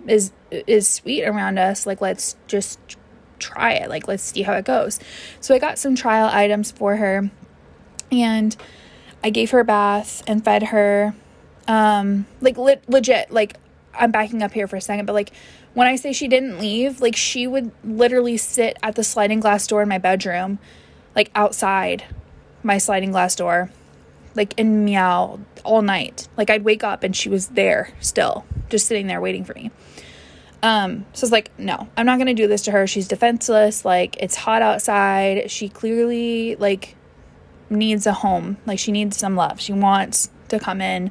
is 0.08 0.32
is 0.50 0.88
sweet 0.88 1.24
around 1.24 1.58
us 1.58 1.86
like 1.86 2.00
let's 2.00 2.34
just 2.48 2.78
try 3.38 3.72
it 3.72 3.88
like 3.88 4.08
let's 4.08 4.22
see 4.22 4.42
how 4.42 4.52
it 4.54 4.64
goes 4.64 4.98
so 5.40 5.54
i 5.54 5.58
got 5.58 5.78
some 5.78 5.94
trial 5.94 6.28
items 6.32 6.70
for 6.70 6.96
her 6.96 7.30
and 8.10 8.56
i 9.22 9.30
gave 9.30 9.50
her 9.50 9.60
a 9.60 9.64
bath 9.64 10.22
and 10.26 10.44
fed 10.44 10.64
her 10.64 11.14
um 11.68 12.26
like 12.40 12.56
le- 12.56 12.78
legit 12.88 13.30
like 13.30 13.56
I'm 13.98 14.10
backing 14.10 14.42
up 14.42 14.52
here 14.52 14.66
for 14.66 14.76
a 14.76 14.80
second, 14.80 15.06
but 15.06 15.12
like 15.12 15.32
when 15.74 15.86
I 15.86 15.96
say 15.96 16.12
she 16.12 16.28
didn't 16.28 16.58
leave, 16.58 17.00
like 17.00 17.16
she 17.16 17.46
would 17.46 17.70
literally 17.84 18.36
sit 18.36 18.76
at 18.82 18.94
the 18.94 19.04
sliding 19.04 19.40
glass 19.40 19.66
door 19.66 19.82
in 19.82 19.88
my 19.88 19.98
bedroom, 19.98 20.58
like 21.14 21.30
outside 21.34 22.04
my 22.62 22.78
sliding 22.78 23.10
glass 23.10 23.34
door, 23.34 23.70
like 24.34 24.54
and 24.58 24.84
meow 24.84 25.40
all 25.64 25.82
night. 25.82 26.28
Like 26.36 26.50
I'd 26.50 26.64
wake 26.64 26.84
up 26.84 27.02
and 27.02 27.14
she 27.14 27.28
was 27.28 27.48
there 27.48 27.90
still, 28.00 28.44
just 28.68 28.86
sitting 28.86 29.06
there 29.06 29.20
waiting 29.20 29.44
for 29.44 29.54
me. 29.54 29.70
Um, 30.62 31.06
so 31.12 31.24
it's 31.24 31.32
like, 31.32 31.56
no, 31.58 31.88
I'm 31.96 32.06
not 32.06 32.18
gonna 32.18 32.34
do 32.34 32.48
this 32.48 32.62
to 32.62 32.70
her. 32.70 32.86
She's 32.86 33.08
defenseless. 33.08 33.84
Like 33.84 34.16
it's 34.18 34.36
hot 34.36 34.62
outside. 34.62 35.50
She 35.50 35.68
clearly 35.68 36.56
like 36.56 36.96
needs 37.70 38.06
a 38.06 38.12
home. 38.12 38.56
Like 38.66 38.78
she 38.78 38.92
needs 38.92 39.16
some 39.16 39.36
love. 39.36 39.60
She 39.60 39.72
wants 39.72 40.30
to 40.48 40.58
come 40.58 40.80
in 40.80 41.10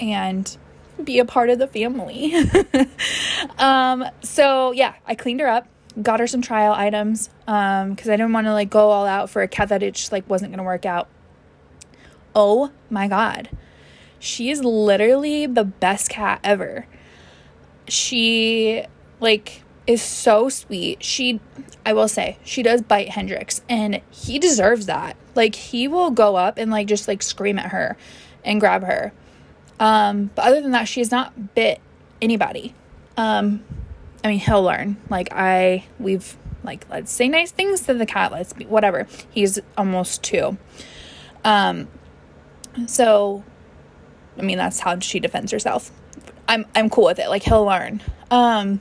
and 0.00 0.56
be 1.02 1.18
a 1.18 1.24
part 1.24 1.50
of 1.50 1.58
the 1.58 1.66
family. 1.66 2.34
um, 3.58 4.04
so 4.22 4.72
yeah, 4.72 4.94
I 5.06 5.14
cleaned 5.14 5.40
her 5.40 5.48
up, 5.48 5.66
got 6.00 6.20
her 6.20 6.26
some 6.26 6.42
trial 6.42 6.72
items, 6.72 7.30
um, 7.46 7.90
because 7.90 8.08
I 8.08 8.16
didn't 8.16 8.32
want 8.32 8.46
to 8.46 8.52
like 8.52 8.70
go 8.70 8.90
all 8.90 9.06
out 9.06 9.30
for 9.30 9.42
a 9.42 9.48
cat 9.48 9.68
that 9.70 9.82
it 9.82 9.94
just 9.94 10.12
like 10.12 10.28
wasn't 10.28 10.52
gonna 10.52 10.64
work 10.64 10.86
out. 10.86 11.08
Oh 12.34 12.70
my 12.88 13.08
god. 13.08 13.50
She 14.18 14.50
is 14.50 14.62
literally 14.62 15.46
the 15.46 15.64
best 15.64 16.08
cat 16.08 16.40
ever. 16.44 16.86
She 17.88 18.84
like 19.20 19.62
is 19.86 20.02
so 20.02 20.48
sweet. 20.48 21.02
She 21.02 21.40
I 21.84 21.92
will 21.92 22.08
say, 22.08 22.38
she 22.44 22.62
does 22.62 22.82
bite 22.82 23.10
Hendrix 23.10 23.62
and 23.68 24.00
he 24.10 24.38
deserves 24.38 24.86
that. 24.86 25.16
Like 25.34 25.54
he 25.54 25.88
will 25.88 26.10
go 26.10 26.36
up 26.36 26.58
and 26.58 26.70
like 26.70 26.86
just 26.86 27.08
like 27.08 27.22
scream 27.22 27.58
at 27.58 27.72
her 27.72 27.96
and 28.44 28.60
grab 28.60 28.84
her. 28.84 29.12
Um, 29.80 30.30
but 30.34 30.46
other 30.46 30.60
than 30.60 30.70
that, 30.72 30.84
she 30.86 31.00
has 31.00 31.10
not 31.10 31.54
bit 31.54 31.80
anybody. 32.20 32.74
Um, 33.16 33.64
I 34.22 34.28
mean, 34.28 34.38
he'll 34.38 34.62
learn. 34.62 34.96
Like 35.10 35.28
I, 35.32 35.86
we've 35.98 36.36
like 36.62 36.86
let's 36.88 37.10
say 37.10 37.26
nice 37.28 37.50
things 37.50 37.80
to 37.82 37.94
the 37.94 38.06
cat. 38.06 38.30
Let's 38.30 38.52
be 38.52 38.64
whatever. 38.66 39.08
He's 39.30 39.58
almost 39.76 40.22
two. 40.22 40.56
Um, 41.44 41.88
so, 42.86 43.42
I 44.38 44.42
mean, 44.42 44.58
that's 44.58 44.80
how 44.80 44.98
she 45.00 45.18
defends 45.18 45.50
herself. 45.50 45.90
I'm 46.52 46.66
I'm 46.74 46.90
cool 46.90 47.06
with 47.06 47.18
it. 47.18 47.28
Like 47.28 47.42
he'll 47.42 47.64
learn. 47.64 48.02
Um, 48.30 48.80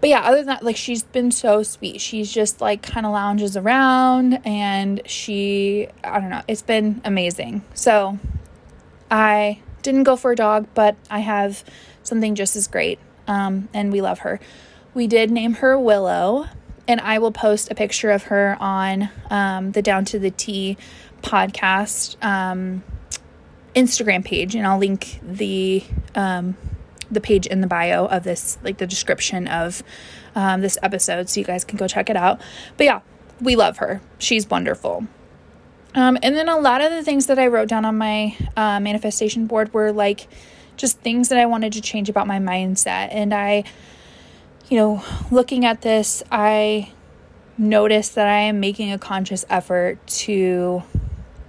but 0.00 0.10
yeah, 0.10 0.22
other 0.22 0.38
than 0.38 0.46
that, 0.46 0.64
like 0.64 0.76
she's 0.76 1.04
been 1.04 1.30
so 1.30 1.62
sweet. 1.62 2.00
She's 2.00 2.32
just 2.32 2.60
like 2.60 2.82
kind 2.82 3.06
of 3.06 3.12
lounges 3.12 3.56
around 3.56 4.40
and 4.44 5.00
she, 5.06 5.88
I 6.02 6.18
don't 6.20 6.30
know, 6.30 6.42
it's 6.48 6.62
been 6.62 7.00
amazing. 7.04 7.62
So 7.74 8.18
I 9.10 9.60
didn't 9.82 10.04
go 10.04 10.16
for 10.16 10.32
a 10.32 10.36
dog, 10.36 10.66
but 10.74 10.96
I 11.10 11.20
have 11.20 11.62
something 12.02 12.34
just 12.34 12.56
as 12.56 12.66
great. 12.66 12.98
Um, 13.28 13.68
and 13.72 13.92
we 13.92 14.00
love 14.00 14.20
her. 14.20 14.40
We 14.94 15.06
did 15.06 15.30
name 15.30 15.54
her 15.54 15.78
Willow, 15.78 16.46
and 16.88 17.00
I 17.00 17.18
will 17.18 17.30
post 17.30 17.70
a 17.70 17.76
picture 17.76 18.10
of 18.10 18.24
her 18.24 18.56
on 18.58 19.10
um, 19.30 19.70
the 19.72 19.82
Down 19.82 20.04
to 20.06 20.18
the 20.18 20.32
Tea 20.32 20.76
podcast 21.22 22.16
um, 22.24 22.82
Instagram 23.76 24.24
page, 24.24 24.56
and 24.56 24.66
I'll 24.66 24.78
link 24.78 25.20
the 25.22 25.84
um, 26.16 26.56
the 27.10 27.20
page 27.20 27.46
in 27.46 27.60
the 27.60 27.66
bio 27.66 28.06
of 28.06 28.22
this, 28.24 28.58
like 28.62 28.78
the 28.78 28.86
description 28.86 29.48
of 29.48 29.82
um, 30.34 30.60
this 30.60 30.78
episode, 30.82 31.28
so 31.28 31.40
you 31.40 31.46
guys 31.46 31.64
can 31.64 31.76
go 31.76 31.88
check 31.88 32.08
it 32.08 32.16
out. 32.16 32.40
But 32.76 32.84
yeah, 32.84 33.00
we 33.40 33.56
love 33.56 33.78
her. 33.78 34.00
She's 34.18 34.48
wonderful. 34.48 35.06
Um, 35.94 36.18
and 36.22 36.36
then 36.36 36.48
a 36.48 36.56
lot 36.56 36.80
of 36.80 36.92
the 36.92 37.02
things 37.02 37.26
that 37.26 37.38
I 37.38 37.48
wrote 37.48 37.68
down 37.68 37.84
on 37.84 37.98
my 37.98 38.36
uh, 38.56 38.78
manifestation 38.78 39.46
board 39.46 39.74
were 39.74 39.92
like 39.92 40.28
just 40.76 41.00
things 41.00 41.28
that 41.30 41.38
I 41.38 41.46
wanted 41.46 41.72
to 41.74 41.80
change 41.80 42.08
about 42.08 42.26
my 42.26 42.38
mindset. 42.38 43.08
And 43.10 43.34
I, 43.34 43.64
you 44.68 44.76
know, 44.76 45.02
looking 45.30 45.64
at 45.64 45.82
this, 45.82 46.22
I 46.30 46.92
noticed 47.58 48.14
that 48.14 48.26
I 48.26 48.40
am 48.42 48.60
making 48.60 48.92
a 48.92 48.98
conscious 48.98 49.44
effort 49.50 50.04
to, 50.06 50.82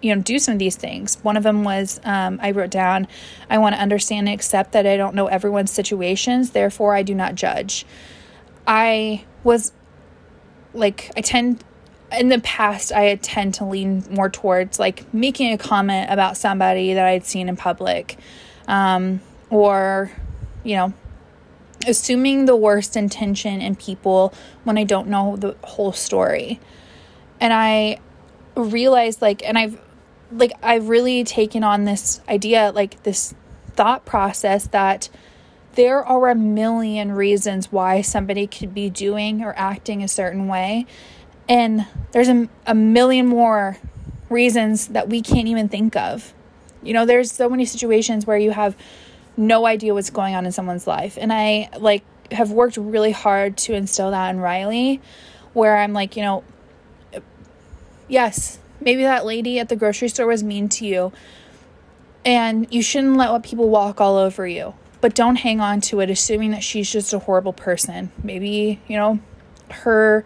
you 0.02 0.16
know, 0.16 0.22
do 0.22 0.40
some 0.40 0.54
of 0.54 0.60
these 0.60 0.76
things. 0.76 1.18
One 1.22 1.38
of 1.38 1.44
them 1.44 1.64
was 1.64 2.00
um, 2.04 2.40
I 2.42 2.52
wrote 2.52 2.72
down, 2.72 3.08
I 3.50 3.58
want 3.58 3.76
to 3.76 3.82
understand 3.82 4.28
and 4.28 4.34
accept 4.34 4.72
that 4.74 4.88
I 4.88 4.98
don't 4.98 5.16
know 5.16 5.28
everyone's 5.28 5.72
situations, 5.72 6.52
therefore, 6.52 6.96
I 6.96 7.04
do 7.04 7.16
not 7.16 7.36
judge. 7.36 7.86
I 8.68 9.26
was 9.44 9.74
like, 10.74 11.12
I 11.16 11.22
tend 11.22 11.64
in 12.18 12.30
the 12.30 12.40
past 12.40 12.92
I 12.92 13.16
tend 13.16 13.54
to 13.56 13.66
lean 13.66 14.04
more 14.10 14.30
towards 14.30 14.80
like 14.80 15.14
making 15.14 15.54
a 15.54 15.58
comment 15.58 16.12
about 16.12 16.36
somebody 16.36 16.94
that 16.94 17.06
I'd 17.06 17.26
seen 17.26 17.48
in 17.48 17.56
public 17.56 18.18
um, 18.68 19.22
or 19.50 20.12
you 20.64 20.76
know 20.76 20.94
assuming 21.88 22.46
the 22.46 22.56
worst 22.56 22.96
intention 22.96 23.62
in 23.62 23.76
people 23.76 24.34
when 24.66 24.78
I 24.78 24.84
don't 24.84 25.08
know 25.08 25.36
the 25.36 25.56
whole 25.64 25.92
story. 25.92 26.60
And 27.40 27.52
I 27.54 27.98
realized 28.56 29.22
like 29.22 29.42
and 29.44 29.58
I've 29.58 29.80
like 30.32 30.54
I've 30.64 30.90
really 30.90 31.24
taken 31.24 31.64
on 31.64 31.86
this 31.86 32.22
idea 32.28 32.72
like 32.74 33.04
this 33.04 33.34
thought 33.74 34.06
process 34.06 34.68
that 34.68 35.10
there 35.76 36.04
are 36.04 36.30
a 36.30 36.36
million 36.36 37.14
reasons 37.14 37.72
why 37.72 38.02
somebody 38.02 38.48
could 38.48 38.74
be 38.74 38.90
doing 38.90 39.42
or 39.42 39.54
acting 39.58 40.04
a 40.04 40.08
certain 40.08 40.48
way 40.48 40.86
and 41.48 41.86
there's 42.12 42.30
a, 42.30 42.48
a 42.66 42.76
million 42.76 43.28
more 43.28 43.78
reasons 44.30 44.88
that 44.88 45.10
we 45.10 45.22
can't 45.22 45.48
even 45.48 45.68
think 45.68 45.96
of. 45.96 46.34
You 46.82 46.94
know, 46.94 47.06
there's 47.06 47.32
so 47.32 47.50
many 47.50 47.66
situations 47.66 48.26
where 48.26 48.38
you 48.38 48.52
have 48.52 48.76
no 49.38 49.66
idea 49.66 49.94
what's 49.94 50.10
going 50.10 50.36
on 50.36 50.46
in 50.46 50.52
someone's 50.52 50.88
life. 50.88 51.18
And 51.20 51.32
I 51.32 51.70
like 51.78 52.04
have 52.32 52.52
worked 52.52 52.78
really 52.78 53.12
hard 53.12 53.58
to 53.58 53.74
instill 53.74 54.12
that 54.12 54.30
in 54.30 54.40
Riley, 54.40 55.02
where 55.54 55.78
I'm 55.78 55.94
like, 55.94 56.16
you 56.16 56.24
know, 56.24 56.44
yes, 58.08 58.58
maybe 58.82 59.04
that 59.04 59.26
lady 59.26 59.60
at 59.60 59.70
the 59.70 59.76
grocery 59.76 60.10
store 60.10 60.28
was 60.28 60.44
mean 60.44 60.68
to 60.70 60.86
you. 60.86 61.14
And 62.26 62.68
you 62.72 62.82
shouldn't 62.82 63.16
let 63.18 63.32
what 63.32 63.44
people 63.44 63.70
walk 63.70 64.02
all 64.02 64.18
over 64.18 64.46
you. 64.46 64.76
But 65.00 65.16
don't 65.16 65.38
hang 65.38 65.60
on 65.60 65.82
to 65.82 66.00
it, 66.02 66.10
assuming 66.12 66.52
that 66.52 66.64
she's 66.64 66.92
just 66.92 67.14
a 67.14 67.20
horrible 67.20 67.54
person. 67.54 68.12
Maybe, 68.24 68.80
you 68.88 68.98
know, 68.98 69.20
her 69.72 70.24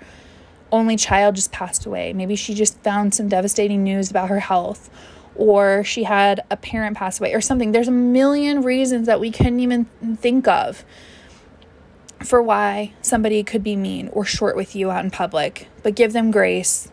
only 0.71 0.97
child 0.97 1.35
just 1.35 1.51
passed 1.51 1.85
away. 1.85 2.11
Maybe 2.11 2.35
she 2.35 2.53
just 2.53 2.77
found 2.79 3.13
some 3.13 3.29
devastating 3.29 3.83
news 3.83 4.09
about 4.09 4.29
her 4.29 4.41
health, 4.41 4.89
or 5.35 5.83
she 5.85 6.03
had 6.03 6.43
a 6.51 6.57
parent 6.57 6.97
pass 6.97 7.19
away, 7.19 7.33
or 7.33 7.39
something. 7.39 7.71
There's 7.71 7.87
a 7.87 7.91
million 7.91 8.61
reasons 8.63 9.07
that 9.07 9.21
we 9.21 9.31
couldn't 9.31 9.61
even 9.61 9.85
think 10.17 10.47
of 10.47 10.83
for 12.21 12.41
why 12.41 12.93
somebody 13.01 13.43
could 13.43 13.63
be 13.63 13.75
mean 13.75 14.09
or 14.09 14.25
short 14.25 14.55
with 14.55 14.75
you 14.75 14.91
out 14.91 15.05
in 15.05 15.11
public, 15.11 15.69
but 15.83 15.95
give 15.95 16.11
them 16.11 16.31
grace. 16.31 16.91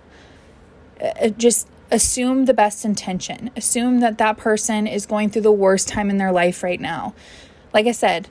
Uh, 1.02 1.28
just 1.28 1.68
assume 1.90 2.46
the 2.46 2.54
best 2.54 2.84
intention. 2.84 3.50
Assume 3.56 4.00
that 4.00 4.18
that 4.18 4.38
person 4.38 4.86
is 4.86 5.04
going 5.06 5.30
through 5.30 5.42
the 5.42 5.52
worst 5.52 5.88
time 5.88 6.10
in 6.10 6.16
their 6.16 6.32
life 6.32 6.62
right 6.62 6.80
now. 6.80 7.14
Like 7.74 7.86
I 7.86 7.92
said, 7.92 8.28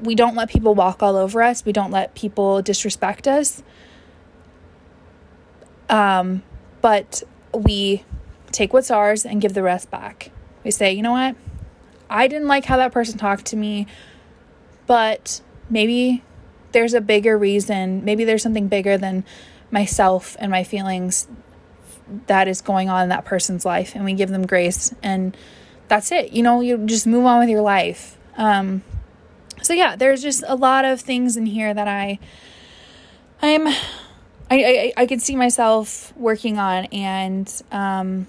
we 0.00 0.14
don't 0.14 0.34
let 0.34 0.48
people 0.48 0.74
walk 0.74 1.02
all 1.02 1.16
over 1.16 1.42
us, 1.42 1.64
we 1.64 1.72
don't 1.72 1.90
let 1.90 2.14
people 2.14 2.62
disrespect 2.62 3.28
us. 3.28 3.62
Um, 5.88 6.42
but 6.80 7.22
we 7.52 8.04
take 8.50 8.72
what's 8.72 8.90
ours 8.90 9.26
and 9.26 9.40
give 9.40 9.52
the 9.52 9.62
rest 9.62 9.90
back. 9.90 10.30
We 10.64 10.70
say, 10.70 10.92
you 10.92 11.02
know 11.02 11.12
what? 11.12 11.36
I 12.08 12.28
didn't 12.28 12.48
like 12.48 12.64
how 12.64 12.76
that 12.78 12.92
person 12.92 13.18
talked 13.18 13.46
to 13.46 13.56
me, 13.56 13.86
but 14.86 15.40
maybe 15.68 16.22
there's 16.72 16.94
a 16.94 17.00
bigger 17.00 17.36
reason. 17.36 18.04
Maybe 18.04 18.24
there's 18.24 18.42
something 18.42 18.68
bigger 18.68 18.96
than 18.96 19.24
myself 19.70 20.36
and 20.38 20.50
my 20.50 20.64
feelings 20.64 21.26
that 22.26 22.48
is 22.48 22.60
going 22.60 22.88
on 22.88 23.04
in 23.04 23.08
that 23.10 23.24
person's 23.24 23.64
life. 23.64 23.94
And 23.94 24.04
we 24.04 24.14
give 24.14 24.30
them 24.30 24.46
grace. 24.46 24.94
And 25.02 25.36
that's 25.88 26.12
it. 26.12 26.32
You 26.32 26.42
know, 26.42 26.60
you 26.60 26.78
just 26.78 27.06
move 27.06 27.26
on 27.26 27.40
with 27.40 27.48
your 27.48 27.62
life. 27.62 28.16
Um, 28.36 28.82
so 29.62 29.72
yeah, 29.72 29.96
there's 29.96 30.22
just 30.22 30.42
a 30.46 30.56
lot 30.56 30.84
of 30.84 31.00
things 31.00 31.36
in 31.36 31.46
here 31.46 31.72
that 31.72 31.88
I 31.88 32.18
I'm 33.40 33.66
I, 33.66 33.74
I, 34.50 34.92
I 34.98 35.06
could 35.06 35.22
see 35.22 35.36
myself 35.36 36.14
working 36.16 36.58
on 36.58 36.84
and 36.86 37.62
um, 37.70 38.26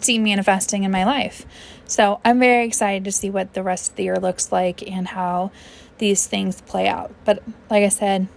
see 0.00 0.18
manifesting 0.18 0.84
in 0.84 0.90
my 0.90 1.04
life. 1.04 1.44
So 1.86 2.20
I'm 2.24 2.38
very 2.38 2.66
excited 2.66 3.04
to 3.04 3.12
see 3.12 3.30
what 3.30 3.54
the 3.54 3.62
rest 3.62 3.90
of 3.90 3.96
the 3.96 4.04
year 4.04 4.16
looks 4.16 4.50
like 4.50 4.82
and 4.88 5.08
how 5.08 5.50
these 5.98 6.26
things 6.26 6.60
play 6.62 6.88
out. 6.88 7.12
But 7.24 7.42
like 7.70 7.84
I 7.84 7.88
said, 7.88 8.28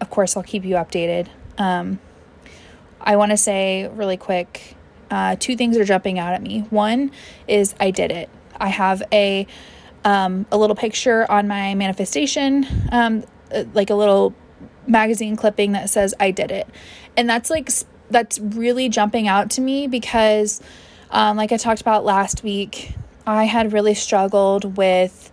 of 0.00 0.10
course, 0.10 0.36
I'll 0.36 0.42
keep 0.42 0.64
you 0.64 0.74
updated. 0.76 1.28
Um, 1.58 2.00
I 3.00 3.16
want 3.16 3.30
to 3.30 3.36
say 3.36 3.88
really 3.88 4.16
quick 4.16 4.76
uh, 5.10 5.36
two 5.38 5.56
things 5.56 5.76
are 5.76 5.84
jumping 5.84 6.18
out 6.18 6.34
at 6.34 6.42
me. 6.42 6.60
One 6.70 7.10
is 7.48 7.74
I 7.80 7.90
did 7.90 8.12
it. 8.12 8.28
I 8.58 8.68
have 8.68 9.02
a 9.12 9.46
um, 10.04 10.46
a 10.50 10.56
little 10.56 10.76
picture 10.76 11.30
on 11.30 11.46
my 11.46 11.74
manifestation, 11.74 12.66
um, 12.90 13.24
uh, 13.54 13.64
like 13.74 13.90
a 13.90 13.94
little 13.94 14.34
magazine 14.86 15.36
clipping 15.36 15.72
that 15.72 15.90
says 15.90 16.14
I 16.18 16.30
did 16.30 16.50
it. 16.50 16.66
And 17.16 17.28
that's 17.28 17.50
like 17.50 17.70
that's 18.10 18.38
really 18.38 18.88
jumping 18.88 19.28
out 19.28 19.50
to 19.52 19.60
me 19.60 19.86
because 19.86 20.60
um, 21.10 21.36
like 21.36 21.52
I 21.52 21.56
talked 21.56 21.80
about 21.80 22.04
last 22.04 22.42
week, 22.42 22.94
I 23.26 23.44
had 23.44 23.72
really 23.72 23.94
struggled 23.94 24.76
with 24.76 25.30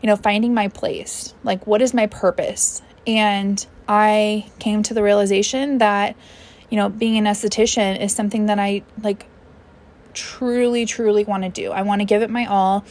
you 0.00 0.06
know, 0.06 0.16
finding 0.16 0.54
my 0.54 0.68
place. 0.68 1.34
Like, 1.42 1.66
what 1.66 1.82
is 1.82 1.92
my 1.92 2.06
purpose? 2.06 2.82
And 3.06 3.64
I 3.88 4.50
came 4.58 4.82
to 4.84 4.94
the 4.94 5.02
realization 5.02 5.78
that, 5.78 6.16
you 6.70 6.76
know, 6.76 6.88
being 6.88 7.16
an 7.16 7.24
esthetician 7.24 8.00
is 8.00 8.14
something 8.14 8.46
that 8.46 8.58
I 8.58 8.82
like 9.02 9.26
truly, 10.14 10.84
truly 10.84 11.24
want 11.24 11.44
to 11.44 11.48
do. 11.48 11.70
I 11.70 11.82
want 11.82 12.00
to 12.00 12.04
give 12.04 12.22
it 12.22 12.30
my 12.30 12.46
all 12.46 12.84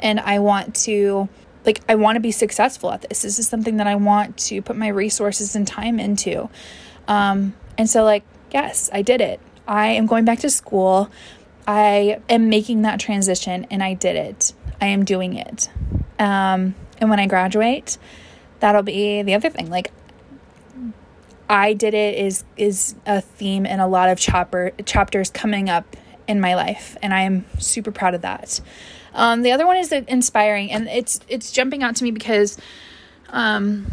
and 0.00 0.20
I 0.20 0.38
want 0.40 0.74
to 0.76 1.28
like 1.64 1.80
I 1.88 1.94
want 1.94 2.16
to 2.16 2.20
be 2.20 2.32
successful 2.32 2.90
at 2.92 3.02
this. 3.02 3.22
This 3.22 3.38
is 3.38 3.48
something 3.48 3.76
that 3.76 3.86
I 3.86 3.94
want 3.94 4.36
to 4.38 4.60
put 4.60 4.76
my 4.76 4.88
resources 4.88 5.54
and 5.54 5.66
time 5.66 6.00
into. 6.00 6.48
Um, 7.08 7.54
and 7.78 7.88
so 7.88 8.04
like, 8.04 8.24
yes, 8.52 8.90
I 8.92 9.02
did 9.02 9.20
it. 9.20 9.40
I 9.66 9.88
am 9.88 10.06
going 10.06 10.24
back 10.24 10.40
to 10.40 10.50
school. 10.50 11.10
I 11.66 12.20
am 12.28 12.48
making 12.48 12.82
that 12.82 12.98
transition 12.98 13.66
and 13.70 13.82
I 13.82 13.94
did 13.94 14.16
it. 14.16 14.52
I 14.80 14.86
am 14.86 15.04
doing 15.04 15.34
it. 15.36 15.70
Um, 16.18 16.74
and 16.98 17.08
when 17.08 17.20
I 17.20 17.26
graduate, 17.26 17.98
that'll 18.60 18.82
be 18.82 19.22
the 19.22 19.34
other 19.34 19.50
thing. 19.50 19.70
Like 19.70 19.92
I 21.52 21.74
did 21.74 21.92
it 21.92 22.16
is 22.16 22.44
is 22.56 22.94
a 23.04 23.20
theme 23.20 23.66
in 23.66 23.78
a 23.78 23.86
lot 23.86 24.08
of 24.08 24.18
chapter 24.18 24.72
chapters 24.86 25.28
coming 25.28 25.68
up 25.68 25.96
in 26.26 26.40
my 26.40 26.54
life, 26.54 26.96
and 27.02 27.12
I 27.12 27.20
am 27.22 27.44
super 27.58 27.92
proud 27.92 28.14
of 28.14 28.22
that. 28.22 28.58
Um, 29.12 29.42
the 29.42 29.52
other 29.52 29.66
one 29.66 29.76
is 29.76 29.92
inspiring, 29.92 30.72
and 30.72 30.88
it's 30.88 31.20
it's 31.28 31.52
jumping 31.52 31.82
out 31.82 31.94
to 31.96 32.04
me 32.04 32.10
because, 32.10 32.56
um, 33.28 33.86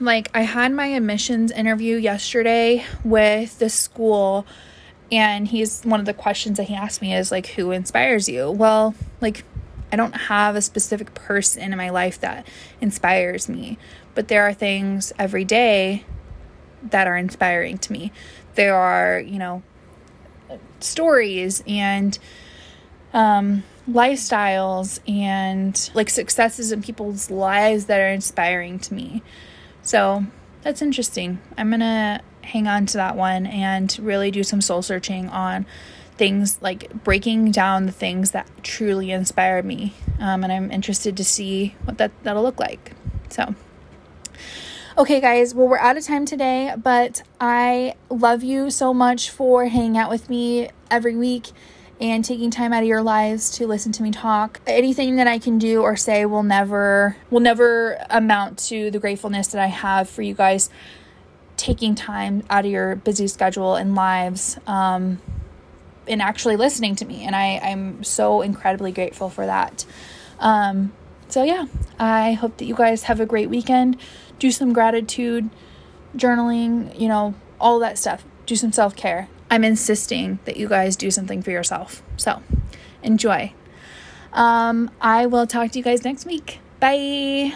like 0.00 0.30
I 0.32 0.40
had 0.40 0.72
my 0.72 0.86
admissions 0.86 1.52
interview 1.52 1.98
yesterday 1.98 2.86
with 3.04 3.58
the 3.58 3.68
school, 3.68 4.46
and 5.12 5.46
he's 5.46 5.82
one 5.82 6.00
of 6.00 6.06
the 6.06 6.14
questions 6.14 6.56
that 6.56 6.64
he 6.64 6.74
asked 6.74 7.02
me 7.02 7.14
is 7.14 7.30
like, 7.30 7.48
who 7.48 7.72
inspires 7.72 8.26
you? 8.26 8.50
Well, 8.50 8.94
like 9.20 9.44
I 9.92 9.96
don't 9.96 10.16
have 10.16 10.56
a 10.56 10.62
specific 10.62 11.12
person 11.12 11.72
in 11.72 11.76
my 11.76 11.90
life 11.90 12.18
that 12.20 12.46
inspires 12.80 13.50
me, 13.50 13.76
but 14.16 14.26
there 14.26 14.42
are 14.42 14.52
things 14.52 15.12
every 15.18 15.44
day 15.44 16.04
that 16.82 17.06
are 17.06 17.16
inspiring 17.16 17.78
to 17.78 17.92
me. 17.92 18.10
There 18.56 18.74
are, 18.74 19.20
you 19.20 19.38
know, 19.38 19.62
stories 20.80 21.62
and 21.68 22.18
um, 23.12 23.62
lifestyles 23.88 24.98
and 25.06 25.90
like 25.94 26.10
successes 26.10 26.72
in 26.72 26.82
people's 26.82 27.30
lives 27.30 27.86
that 27.86 28.00
are 28.00 28.08
inspiring 28.08 28.78
to 28.80 28.94
me. 28.94 29.22
So 29.82 30.24
that's 30.62 30.82
interesting. 30.82 31.38
I'm 31.56 31.68
going 31.68 31.80
to 31.80 32.20
hang 32.42 32.66
on 32.66 32.86
to 32.86 32.96
that 32.96 33.16
one 33.16 33.46
and 33.46 33.96
really 34.00 34.30
do 34.30 34.42
some 34.42 34.60
soul 34.60 34.82
searching 34.82 35.28
on 35.28 35.66
things 36.16 36.60
like 36.62 37.04
breaking 37.04 37.50
down 37.50 37.84
the 37.84 37.92
things 37.92 38.30
that 38.30 38.48
truly 38.62 39.10
inspire 39.10 39.62
me. 39.62 39.92
Um, 40.18 40.42
and 40.42 40.52
I'm 40.52 40.70
interested 40.70 41.16
to 41.18 41.24
see 41.24 41.74
what 41.84 41.98
that, 41.98 42.10
that'll 42.22 42.42
look 42.42 42.58
like. 42.58 42.92
So, 43.28 43.54
okay, 44.98 45.20
guys, 45.20 45.54
well, 45.54 45.68
we're 45.68 45.78
out 45.78 45.96
of 45.96 46.04
time 46.04 46.24
today, 46.24 46.74
but 46.76 47.22
I 47.40 47.94
love 48.08 48.42
you 48.42 48.70
so 48.70 48.94
much 48.94 49.30
for 49.30 49.66
hanging 49.66 49.98
out 49.98 50.10
with 50.10 50.30
me 50.30 50.70
every 50.90 51.16
week 51.16 51.48
and 52.00 52.24
taking 52.24 52.50
time 52.50 52.72
out 52.72 52.82
of 52.82 52.88
your 52.88 53.02
lives 53.02 53.50
to 53.50 53.66
listen 53.66 53.92
to 53.92 54.02
me 54.02 54.10
talk. 54.10 54.60
Anything 54.66 55.16
that 55.16 55.26
I 55.26 55.38
can 55.38 55.58
do 55.58 55.82
or 55.82 55.96
say 55.96 56.26
will 56.26 56.42
never 56.42 57.16
will 57.30 57.40
never 57.40 57.98
amount 58.10 58.58
to 58.68 58.90
the 58.90 58.98
gratefulness 58.98 59.48
that 59.48 59.62
I 59.62 59.66
have 59.66 60.08
for 60.08 60.22
you 60.22 60.34
guys 60.34 60.70
taking 61.56 61.94
time 61.94 62.42
out 62.50 62.64
of 62.64 62.70
your 62.70 62.96
busy 62.96 63.26
schedule 63.26 63.76
and 63.76 63.94
lives 63.94 64.58
um, 64.66 65.20
and 66.06 66.20
actually 66.20 66.56
listening 66.56 66.94
to 66.96 67.04
me. 67.04 67.24
And 67.24 67.34
I, 67.34 67.58
I'm 67.62 68.04
so 68.04 68.42
incredibly 68.42 68.92
grateful 68.92 69.30
for 69.30 69.46
that. 69.46 69.86
Um, 70.38 70.92
so, 71.28 71.42
yeah, 71.42 71.66
I 71.98 72.34
hope 72.34 72.58
that 72.58 72.66
you 72.66 72.74
guys 72.74 73.04
have 73.04 73.20
a 73.20 73.26
great 73.26 73.50
weekend 73.50 73.98
do 74.38 74.50
some 74.50 74.72
gratitude, 74.72 75.50
journaling, 76.16 76.98
you 76.98 77.08
know, 77.08 77.34
all 77.60 77.78
that 77.80 77.98
stuff. 77.98 78.24
Do 78.46 78.56
some 78.56 78.72
self 78.72 78.94
care. 78.96 79.28
I'm 79.50 79.64
insisting 79.64 80.38
that 80.44 80.56
you 80.56 80.68
guys 80.68 80.96
do 80.96 81.10
something 81.10 81.42
for 81.42 81.50
yourself. 81.50 82.02
So 82.16 82.42
enjoy. 83.02 83.52
Um, 84.32 84.90
I 85.00 85.26
will 85.26 85.46
talk 85.46 85.70
to 85.72 85.78
you 85.78 85.84
guys 85.84 86.04
next 86.04 86.26
week. 86.26 86.60
Bye. 86.80 87.54